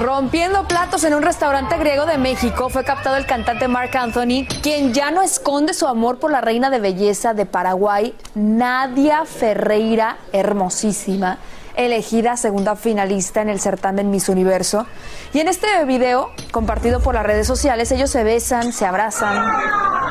Rompiendo 0.00 0.62
platos 0.68 1.02
en 1.02 1.12
un 1.12 1.22
restaurante 1.22 1.76
griego 1.76 2.06
de 2.06 2.18
México 2.18 2.68
fue 2.68 2.84
captado 2.84 3.16
el 3.16 3.26
cantante 3.26 3.66
Mark 3.66 3.96
Anthony, 3.96 4.46
quien 4.62 4.94
ya 4.94 5.10
no 5.10 5.22
esconde 5.22 5.74
su 5.74 5.88
amor 5.88 6.20
por 6.20 6.30
la 6.30 6.40
reina 6.40 6.70
de 6.70 6.78
belleza 6.78 7.34
de 7.34 7.46
Paraguay, 7.46 8.14
Nadia 8.36 9.24
Ferreira, 9.24 10.18
hermosísima, 10.32 11.38
elegida 11.74 12.36
segunda 12.36 12.76
finalista 12.76 13.42
en 13.42 13.48
el 13.48 13.58
certamen 13.58 14.08
Miss 14.08 14.28
Universo. 14.28 14.86
Y 15.32 15.40
en 15.40 15.48
este 15.48 15.66
video, 15.84 16.30
compartido 16.52 17.00
por 17.00 17.14
las 17.14 17.26
redes 17.26 17.48
sociales, 17.48 17.90
ellos 17.90 18.08
se 18.08 18.22
besan, 18.22 18.72
se 18.72 18.86
abrazan, 18.86 19.52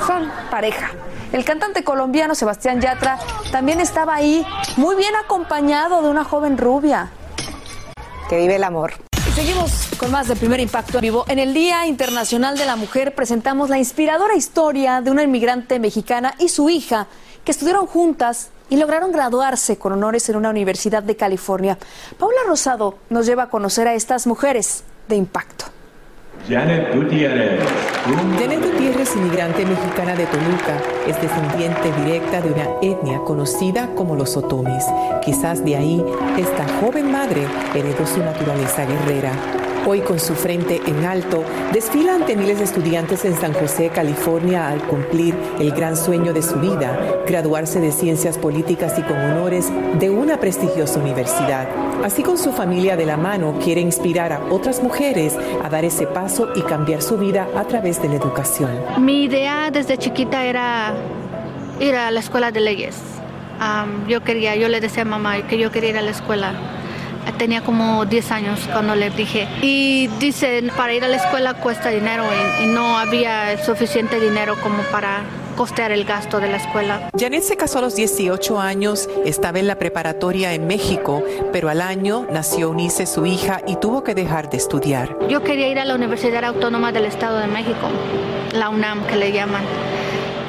son 0.06 0.30
pareja. 0.52 0.91
El 1.32 1.45
cantante 1.45 1.86
colombiano 1.86 2.36
Sebastián 2.36 2.82
Yatra 2.82 3.19
también 3.54 3.80
estaba 3.80 4.15
ahí, 4.15 4.45
muy 4.76 4.97
bien 4.97 5.15
acompañado 5.15 6.02
de 6.02 6.10
una 6.10 6.26
joven 6.26 6.58
rubia. 6.58 7.10
Que 8.28 8.36
vive 8.36 8.58
el 8.58 8.65
amor. 8.65 9.07
Seguimos 9.38 9.71
con 10.00 10.10
más 10.10 10.28
de 10.28 10.36
Primer 10.36 10.60
Impacto 10.60 10.97
en 10.97 11.02
Vivo. 11.04 11.23
En 11.28 11.38
el 11.38 11.54
Día 11.54 11.86
Internacional 11.86 12.58
de 12.58 12.65
la 12.65 12.76
Mujer 12.76 13.13
presentamos 13.13 13.69
la 13.69 13.78
inspiradora 13.78 14.36
historia 14.36 15.00
de 15.00 15.12
una 15.12 15.21
inmigrante 15.21 15.78
mexicana 15.78 16.34
y 16.39 16.50
su 16.50 16.71
hija 16.71 17.06
que 17.45 17.52
estudiaron 17.52 17.86
juntas 17.86 18.50
y 18.71 18.78
lograron 18.78 19.12
graduarse 19.12 19.78
con 19.78 19.93
honores 19.93 20.28
en 20.30 20.38
una 20.38 20.50
universidad 20.50 21.04
de 21.04 21.15
California. 21.15 21.78
Paula 22.17 22.39
Rosado 22.47 22.97
nos 23.12 23.28
lleva 23.28 23.43
a 23.43 23.50
conocer 23.52 23.88
a 23.88 23.93
estas 23.93 24.26
mujeres 24.26 24.84
de 25.08 25.17
impacto. 25.17 25.65
Janet 26.47 26.95
Gutiérrez. 26.95 27.60
Janet 28.39 28.63
Gutiérrez, 28.63 29.15
inmigrante 29.15 29.65
mexicana 29.65 30.15
de 30.15 30.26
Toluca, 30.28 30.78
es 31.08 31.21
descendiente 31.21 31.91
directa 32.04 32.41
de 32.41 32.52
una 32.52 32.67
etnia 32.82 33.19
conocida 33.19 33.89
como 33.95 34.15
los 34.15 34.38
otomis. 34.38 34.86
Quizás 35.23 35.63
de 35.65 35.76
ahí 35.76 36.04
esta 36.38 36.65
joven 36.80 37.12
madre 37.12 37.45
heredó 37.76 38.06
su 38.06 38.19
naturaleza 38.19 38.86
guerrera. 38.86 39.32
Hoy 39.89 40.02
con 40.02 40.19
su 40.19 40.36
frente 40.36 40.82
en 40.86 41.06
alto, 41.06 41.45
desfila 41.71 42.15
ante 42.15 42.36
miles 42.36 42.58
de 42.58 42.65
estudiantes 42.65 43.23
en 43.23 43.39
San 43.39 43.54
José, 43.54 43.88
California, 43.88 44.67
al 44.67 44.82
cumplir 44.82 45.34
el 45.62 45.71
gran 45.71 45.95
sueño 45.95 46.34
de 46.34 46.41
su 46.41 46.56
vida, 46.56 47.23
graduarse 47.26 47.80
de 47.80 47.93
ciencias 47.93 48.38
políticas 48.38 49.00
y 49.00 49.02
con 49.04 49.17
honores 49.17 49.71
de 49.97 50.10
una 50.10 50.41
prestigiosa 50.41 51.00
universidad. 51.00 51.69
Así 52.04 52.21
con 52.21 52.38
su 52.38 52.52
familia 52.52 52.97
de 52.97 53.06
la 53.06 53.15
mano, 53.15 53.60
quiere 53.63 53.80
inspirar 53.80 54.34
a 54.34 54.41
otras 54.50 54.84
mujeres 54.84 55.38
a 55.63 55.69
dar 55.69 55.86
ese 55.86 56.06
paso 56.06 56.50
y 56.54 56.63
cambiar 56.63 57.02
su 57.02 57.17
vida 57.17 57.47
a 57.56 57.63
través 57.63 58.02
de 58.02 58.10
la 58.10 58.15
educación. 58.15 58.71
Mi 59.00 59.23
idea 59.23 59.71
desde 59.71 59.97
chiquita 59.97 60.43
era 60.43 60.95
ir 61.80 61.95
a 61.95 62.12
la 62.12 62.19
escuela 62.19 62.52
de 62.52 62.60
leyes. 62.60 62.97
yo 64.10 64.21
quería, 64.21 64.58
yo 64.58 64.67
le 64.67 64.82
decía 64.82 65.04
a 65.04 65.06
mamá 65.06 65.47
que 65.47 65.58
yo 65.58 65.71
quería 65.71 65.91
ir 65.91 65.97
a 65.97 66.02
la 66.02 66.12
escuela 66.12 66.77
tenía 67.38 67.62
como 67.62 68.06
10 68.06 68.32
años 68.32 68.60
cuando 68.71 68.95
le 68.95 69.10
dije. 69.10 69.47
Y 69.62 70.08
dicen, 70.19 70.71
para 70.76 70.93
ir 70.93 71.04
a 71.04 71.08
la 71.08 71.17
escuela 71.17 71.54
cuesta 71.56 71.89
dinero 71.89 72.23
y, 72.62 72.67
no 72.67 72.97
había 72.97 73.63
suficiente 73.63 74.19
dinero 74.19 74.56
como 74.62 74.84
para 74.91 75.23
costear 75.56 75.91
el 75.91 76.04
gasto 76.04 76.39
de 76.39 76.50
la 76.50 76.58
escuela. 76.58 77.10
Janet 77.17 77.43
se 77.43 77.58
casó 77.58 77.80
a 77.80 77.82
los 77.82 77.95
18 77.95 78.60
años, 78.60 79.10
estaba 79.26 79.58
en 79.58 79.67
la 79.67 79.80
preparatoria 79.80 80.54
en 80.54 80.67
México, 80.67 81.23
pero 81.52 81.69
al 81.69 81.82
año 81.82 82.28
nació 82.32 82.69
Unice, 82.69 83.06
su 83.06 83.26
hija, 83.26 83.62
y 83.65 83.78
tuvo 83.78 84.04
que 84.04 84.13
dejar 84.13 84.50
de 84.50 84.58
estudiar. 84.58 85.17
Yo 85.30 85.43
quería 85.43 85.67
ir 85.67 85.80
a 85.80 85.86
la 85.86 85.95
Universidad 85.95 86.43
Autónoma 86.43 86.91
del 86.91 87.06
Estado 87.06 87.39
de 87.39 87.47
México, 87.47 87.89
la 88.54 88.69
UNAM 88.69 89.06
que 89.08 89.15
le 89.15 89.32
llaman. 89.32 89.63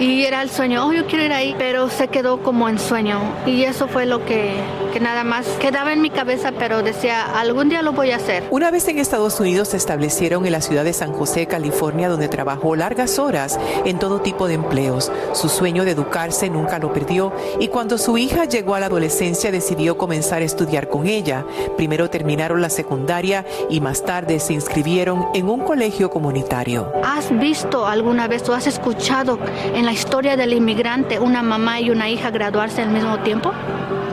Y 0.00 0.24
era 0.24 0.42
el 0.42 0.50
sueño, 0.50 0.87
oh, 0.87 0.92
yo 0.92 1.06
quiero 1.06 1.24
ir 1.24 1.32
ahí, 1.32 1.56
pero 1.58 1.88
se 1.88 2.06
quedó 2.06 2.40
como 2.42 2.68
en 2.68 2.78
sueño. 2.78 3.18
Y 3.46 3.64
eso 3.64 3.88
fue 3.88 4.06
lo 4.06 4.24
que, 4.24 4.54
que 4.92 5.00
nada 5.00 5.24
más 5.24 5.46
quedaba 5.61 5.92
en 5.92 6.00
mi 6.00 6.11
cabeza, 6.11 6.52
pero 6.56 6.82
decía, 6.82 7.24
algún 7.38 7.68
día 7.68 7.82
lo 7.82 7.92
voy 7.92 8.12
a 8.12 8.16
hacer. 8.16 8.44
Una 8.50 8.70
vez 8.70 8.87
en 8.87 8.98
Estados 8.98 9.40
Unidos 9.40 9.68
se 9.68 9.76
establecieron 9.76 10.46
en 10.46 10.52
la 10.52 10.61
ciudad 10.61 10.84
de 10.84 10.92
San 10.92 11.12
José, 11.12 11.46
California, 11.46 12.08
donde 12.08 12.28
trabajó 12.28 12.76
largas 12.76 13.18
horas 13.18 13.58
en 13.84 13.98
todo 13.98 14.20
tipo 14.20 14.46
de 14.46 14.54
empleos. 14.54 15.11
Su 15.32 15.48
sueño 15.48 15.84
de 15.84 15.92
educarse 15.92 16.48
nunca 16.48 16.78
lo 16.78 16.92
perdió 16.92 17.32
y 17.58 17.66
cuando 17.66 17.98
su 17.98 18.18
hija 18.18 18.44
llegó 18.44 18.76
a 18.76 18.80
la 18.80 18.87
adolescencia 18.87 19.50
decidió 19.50 19.98
comenzar 19.98 20.42
a 20.42 20.44
estudiar 20.44 20.88
con 20.88 21.06
ella. 21.06 21.44
Primero 21.76 22.08
terminaron 22.08 22.62
la 22.62 22.70
secundaria 22.70 23.44
y 23.68 23.80
más 23.80 24.04
tarde 24.04 24.38
se 24.38 24.52
inscribieron 24.52 25.26
en 25.34 25.48
un 25.48 25.61
colegio 25.61 26.08
comunitario. 26.08 26.92
¿Has 27.02 27.37
visto 27.37 27.84
alguna 27.84 28.28
vez 28.28 28.48
o 28.48 28.54
has 28.54 28.68
escuchado 28.68 29.38
en 29.74 29.88
la 29.88 29.94
historia 29.94 30.37
del 30.37 30.53
inmigrante, 30.53 31.18
una 31.18 31.42
mamá 31.42 31.81
y 31.81 31.88
una 31.88 32.11
hija 32.11 32.31
graduarse 32.31 32.83
al 32.83 32.90
mismo 32.90 33.20
tiempo? 33.20 33.55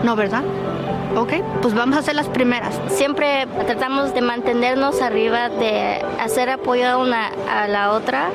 No, 0.06 0.16
¿verdad? 0.16 0.42
Ok, 1.18 1.34
pues 1.62 1.74
vamos 1.74 1.98
a 1.98 2.00
hacer 2.00 2.16
las 2.16 2.30
primeras. 2.30 2.80
Siempre 2.88 3.46
tratamos 3.66 4.14
de 4.14 4.22
mantenernos 4.22 5.02
arriba, 5.02 5.50
de 5.50 6.02
hacer 6.22 6.50
apoyo 6.50 6.98
una 6.98 7.30
a 7.52 7.68
la 7.68 7.92
otra 7.92 8.30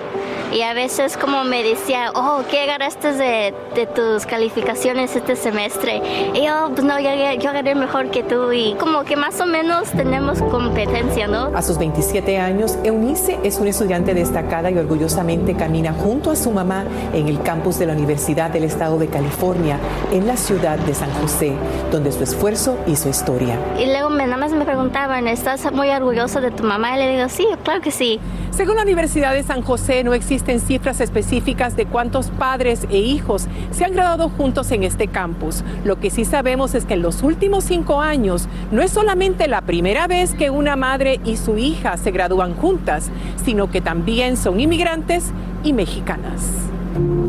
y 0.52 0.62
a 0.62 0.74
veces 0.74 1.16
como 1.16 1.44
me 1.44 1.62
decía, 1.62 2.12
oh, 2.14 2.42
¿qué 2.50 2.62
agarraste 2.62 3.12
de, 3.12 3.54
de 3.74 3.86
tus 3.86 4.26
calificaciones 4.26 5.14
este 5.14 5.36
semestre? 5.36 6.02
Y 6.34 6.44
yo, 6.44 6.70
pues 6.70 6.84
no, 6.84 6.98
yo, 6.98 7.10
yo 7.38 7.50
agarré 7.50 7.74
mejor 7.74 8.10
que 8.10 8.22
tú 8.22 8.52
y 8.52 8.74
como 8.74 9.04
que 9.04 9.16
más 9.16 9.40
o 9.40 9.46
menos 9.46 9.90
tenemos 9.90 10.42
competencia, 10.42 11.26
¿no? 11.26 11.50
A 11.54 11.62
sus 11.62 11.78
27 11.78 12.38
años, 12.38 12.78
Eunice 12.84 13.38
es 13.44 13.58
una 13.58 13.70
estudiante 13.70 14.14
destacada 14.14 14.70
y 14.70 14.78
orgullosamente 14.78 15.54
camina 15.54 15.92
junto 15.92 16.30
a 16.30 16.36
su 16.36 16.50
mamá 16.50 16.84
en 17.12 17.28
el 17.28 17.42
campus 17.42 17.78
de 17.78 17.86
la 17.86 17.92
Universidad 17.92 18.50
del 18.50 18.64
Estado 18.64 18.98
de 18.98 19.08
California, 19.08 19.78
en 20.12 20.26
la 20.26 20.36
ciudad 20.36 20.78
de 20.78 20.94
San 20.94 21.10
José, 21.12 21.52
donde 21.90 22.12
su 22.12 22.22
esfuerzo 22.22 22.78
hizo 22.86 23.08
historia. 23.08 23.58
Y 23.78 23.86
luego 23.86 24.10
me, 24.10 24.24
nada 24.24 24.36
más 24.36 24.52
me 24.52 24.64
preguntaban, 24.64 25.28
¿estás 25.28 25.70
muy 25.72 25.90
orgullosa 25.90 26.40
de 26.40 26.50
tu 26.50 26.64
mamá? 26.64 26.96
Y 26.96 26.98
le 26.98 27.16
digo, 27.16 27.28
sí, 27.28 27.46
claro 27.62 27.80
que 27.80 27.90
sí. 27.90 28.20
Según 28.50 28.76
la 28.76 28.82
Universidad 28.82 29.32
de 29.32 29.42
San 29.42 29.62
José, 29.62 30.02
no 30.04 30.12
existen 30.40 30.60
cifras 30.60 31.00
específicas 31.02 31.76
de 31.76 31.84
cuántos 31.84 32.30
padres 32.30 32.86
e 32.90 32.98
hijos 32.98 33.46
se 33.72 33.84
han 33.84 33.92
graduado 33.92 34.30
juntos 34.30 34.70
en 34.70 34.84
este 34.84 35.06
campus. 35.06 35.62
Lo 35.84 36.00
que 36.00 36.08
sí 36.08 36.24
sabemos 36.24 36.74
es 36.74 36.86
que 36.86 36.94
en 36.94 37.02
los 37.02 37.22
últimos 37.22 37.64
cinco 37.64 38.00
años 38.00 38.48
no 38.70 38.80
es 38.80 38.90
solamente 38.90 39.48
la 39.48 39.60
primera 39.60 40.06
vez 40.06 40.34
que 40.34 40.48
una 40.48 40.76
madre 40.76 41.20
y 41.26 41.36
su 41.36 41.58
hija 41.58 41.98
se 41.98 42.10
gradúan 42.10 42.54
juntas, 42.54 43.10
sino 43.44 43.70
que 43.70 43.82
también 43.82 44.38
son 44.38 44.60
inmigrantes 44.60 45.26
y 45.62 45.74
mexicanas. 45.74 46.69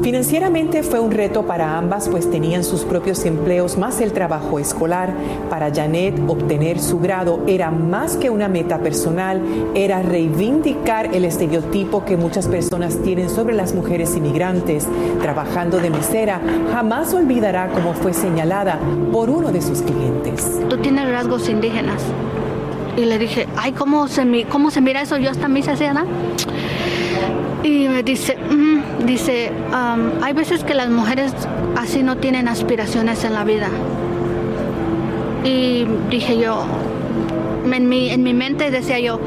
Financieramente 0.03 0.81
fue 0.81 0.99
un 0.99 1.12
reto 1.12 1.45
para 1.45 1.77
ambas, 1.77 2.10
pues 2.10 2.29
tenían 2.29 2.63
sus 2.63 2.81
propios 2.81 3.23
empleos 3.23 3.77
más 3.77 4.01
el 4.01 4.13
trabajo 4.13 4.57
escolar. 4.57 5.13
Para 5.49 5.73
Janet, 5.73 6.19
obtener 6.27 6.79
su 6.79 6.99
grado 6.99 7.41
era 7.45 7.69
más 7.69 8.17
que 8.17 8.31
una 8.31 8.47
meta 8.47 8.79
personal, 8.79 9.41
era 9.75 10.01
reivindicar 10.01 11.15
el 11.15 11.23
estereotipo 11.23 12.03
que 12.03 12.17
muchas 12.17 12.47
personas 12.47 12.97
tienen 13.03 13.29
sobre 13.29 13.55
las 13.55 13.75
mujeres 13.75 14.15
inmigrantes. 14.15 14.88
Trabajando 15.21 15.77
de 15.77 15.91
mesera, 15.91 16.41
jamás 16.71 17.13
olvidará 17.13 17.69
cómo 17.69 17.93
fue 17.93 18.13
señalada 18.13 18.79
por 19.12 19.29
uno 19.29 19.51
de 19.51 19.62
sus 19.62 19.84
clientes. 19.84 20.60
Tú 20.67 20.77
tienes 20.77 21.10
rasgos 21.12 21.47
indígenas. 21.47 22.01
Y 22.97 23.05
le 23.05 23.17
dije, 23.17 23.47
ay, 23.55 23.71
¿cómo 23.71 24.07
se, 24.07 24.25
mira 24.25 25.01
eso? 25.01 25.17
Yo 25.17 25.29
hasta 25.29 25.47
me 25.47 25.60
hice 25.60 25.71
Y 27.63 27.88
me 27.88 28.04
dice, 28.04 28.38
mm", 28.38 29.06
dice, 29.06 29.52
hay 30.21 30.34
veces 30.34 30.63
que 30.63 30.74
las 30.74 30.89
mujeres 30.89 31.34
así 31.78 32.04
no 32.04 32.17
tienen 32.17 32.47
aspiraciones 32.47 33.24
en 33.24 33.34
la 33.34 33.43
vida. 33.43 33.69
Y 35.43 35.86
dije 36.10 36.38
yo, 36.38 36.63
en 37.71 37.89
mi, 37.89 38.10
en 38.10 38.24
mi 38.24 38.34
mente 38.34 38.71
decía 38.71 39.00
yo, 39.00 39.19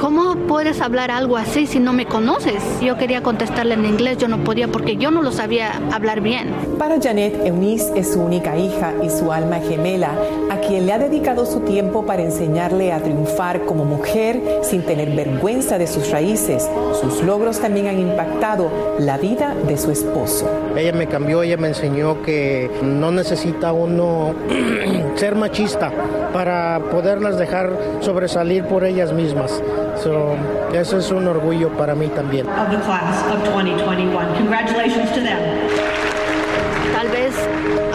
¿Cómo 0.00 0.36
puedes 0.46 0.82
hablar 0.82 1.10
algo 1.10 1.38
así 1.38 1.66
si 1.66 1.80
no 1.80 1.94
me 1.94 2.04
conoces? 2.04 2.62
Yo 2.82 2.98
quería 2.98 3.22
contestarle 3.22 3.74
en 3.74 3.86
inglés, 3.86 4.18
yo 4.18 4.28
no 4.28 4.44
podía 4.44 4.68
porque 4.68 4.96
yo 4.96 5.10
no 5.10 5.22
lo 5.22 5.32
sabía 5.32 5.80
hablar 5.90 6.20
bien. 6.20 6.50
Para 6.78 7.00
Janet, 7.00 7.46
Eunice 7.46 7.92
es 7.96 8.12
su 8.12 8.20
única 8.20 8.58
hija 8.58 8.92
y 9.02 9.08
su 9.08 9.32
alma 9.32 9.56
gemela, 9.56 10.10
a 10.56 10.60
quien 10.60 10.86
le 10.86 10.92
ha 10.94 10.98
dedicado 10.98 11.44
su 11.44 11.60
tiempo 11.60 12.06
para 12.06 12.22
enseñarle 12.22 12.90
a 12.90 13.00
triunfar 13.00 13.66
como 13.66 13.84
mujer 13.84 14.40
sin 14.62 14.82
tener 14.82 15.10
vergüenza 15.10 15.76
de 15.76 15.86
sus 15.86 16.10
raíces. 16.10 16.66
Sus 16.98 17.22
logros 17.22 17.60
también 17.60 17.88
han 17.88 17.98
impactado 17.98 18.70
la 18.98 19.18
vida 19.18 19.54
de 19.54 19.76
su 19.76 19.90
esposo. 19.90 20.48
Ella 20.74 20.92
me 20.92 21.08
cambió, 21.08 21.42
ella 21.42 21.58
me 21.58 21.68
enseñó 21.68 22.22
que 22.22 22.70
no 22.82 23.12
necesita 23.12 23.72
uno 23.72 24.34
ser 25.16 25.34
machista 25.34 25.92
para 26.32 26.80
poderlas 26.90 27.36
dejar 27.36 27.70
sobresalir 28.00 28.64
por 28.64 28.84
ellas 28.84 29.12
mismas. 29.12 29.62
So, 30.02 30.36
eso 30.72 30.98
es 30.98 31.10
un 31.10 31.28
orgullo 31.28 31.68
para 31.76 31.94
mí 31.94 32.08
también. 32.08 32.46
Tal 32.46 32.68
vez 32.68 32.80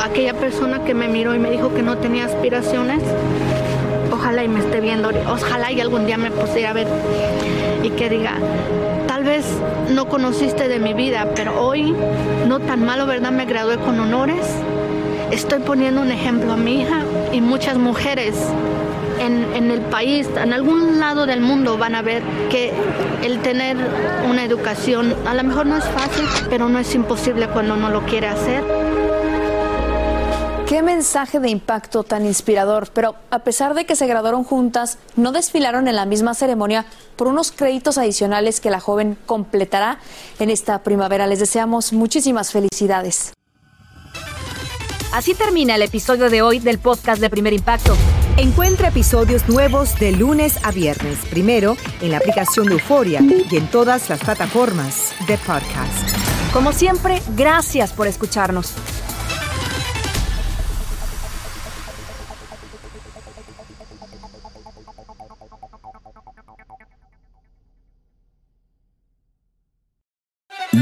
aquella 0.03 0.33
persona 0.33 0.83
que 0.83 0.93
me 0.93 1.07
miró 1.07 1.35
y 1.35 1.39
me 1.39 1.49
dijo 1.51 1.73
que 1.73 1.81
no 1.81 1.97
tenía 1.97 2.25
aspiraciones, 2.25 3.01
ojalá 4.11 4.43
y 4.43 4.47
me 4.47 4.59
esté 4.59 4.81
viendo, 4.81 5.09
ojalá 5.29 5.71
y 5.71 5.81
algún 5.81 6.05
día 6.05 6.17
me 6.17 6.31
pusiera 6.31 6.71
a 6.71 6.73
ver 6.73 6.87
y 7.83 7.89
que 7.91 8.09
diga, 8.09 8.33
tal 9.07 9.23
vez 9.23 9.45
no 9.89 10.07
conociste 10.07 10.67
de 10.67 10.79
mi 10.79 10.93
vida, 10.93 11.27
pero 11.35 11.59
hoy 11.61 11.95
no 12.47 12.59
tan 12.59 12.85
malo, 12.85 13.05
¿verdad? 13.05 13.31
Me 13.31 13.45
gradué 13.45 13.77
con 13.77 13.99
honores. 13.99 14.45
Estoy 15.31 15.59
poniendo 15.59 16.01
un 16.01 16.11
ejemplo 16.11 16.53
a 16.53 16.57
mi 16.57 16.81
hija 16.81 17.01
y 17.31 17.41
muchas 17.41 17.77
mujeres 17.77 18.35
en, 19.19 19.71
el 19.71 19.81
país, 19.81 20.27
en 20.35 20.53
algún 20.53 20.99
lado 20.99 21.25
del 21.25 21.41
mundo 21.41 21.77
van 21.77 21.95
a 21.95 22.01
ver 22.01 22.23
que 22.49 22.71
el 23.23 23.39
tener 23.39 23.77
una 24.27 24.43
educación 24.43 25.15
a 25.27 25.33
lo 25.33 25.43
mejor 25.43 25.67
no 25.67 25.77
es 25.77 25.85
fácil, 25.85 26.25
pero 26.49 26.69
no 26.69 26.79
es 26.79 26.93
imposible 26.95 27.47
cuando 27.47 27.75
uno 27.75 27.89
lo 27.89 28.01
quiere 28.01 28.27
hacer. 28.27 28.63
Qué 30.71 30.81
mensaje 30.81 31.41
de 31.41 31.49
impacto 31.49 32.03
tan 32.03 32.25
inspirador, 32.25 32.91
pero 32.93 33.15
a 33.29 33.39
pesar 33.39 33.73
de 33.73 33.85
que 33.85 33.97
se 33.97 34.07
graduaron 34.07 34.45
juntas, 34.45 34.99
no 35.17 35.33
desfilaron 35.33 35.89
en 35.89 35.97
la 35.97 36.05
misma 36.05 36.33
ceremonia 36.33 36.85
por 37.17 37.27
unos 37.27 37.51
créditos 37.51 37.97
adicionales 37.97 38.61
que 38.61 38.69
la 38.69 38.79
joven 38.79 39.17
completará 39.25 39.99
en 40.39 40.49
esta 40.49 40.81
primavera. 40.81 41.27
Les 41.27 41.39
deseamos 41.39 41.91
muchísimas 41.91 42.53
felicidades. 42.53 43.33
Así 45.11 45.33
termina 45.33 45.75
el 45.75 45.81
episodio 45.81 46.29
de 46.29 46.41
hoy 46.41 46.59
del 46.59 46.79
podcast 46.79 47.19
de 47.19 47.29
Primer 47.29 47.51
Impacto. 47.51 47.93
Encuentra 48.37 48.87
episodios 48.87 49.49
nuevos 49.49 49.99
de 49.99 50.13
lunes 50.13 50.57
a 50.63 50.71
viernes, 50.71 51.17
primero 51.29 51.75
en 51.99 52.11
la 52.11 52.19
aplicación 52.19 52.67
de 52.67 52.75
Euforia 52.75 53.19
y 53.19 53.57
en 53.57 53.67
todas 53.67 54.09
las 54.09 54.21
plataformas 54.21 55.13
de 55.27 55.37
podcast. 55.37 56.15
Como 56.53 56.71
siempre, 56.71 57.21
gracias 57.35 57.91
por 57.91 58.07
escucharnos. 58.07 58.73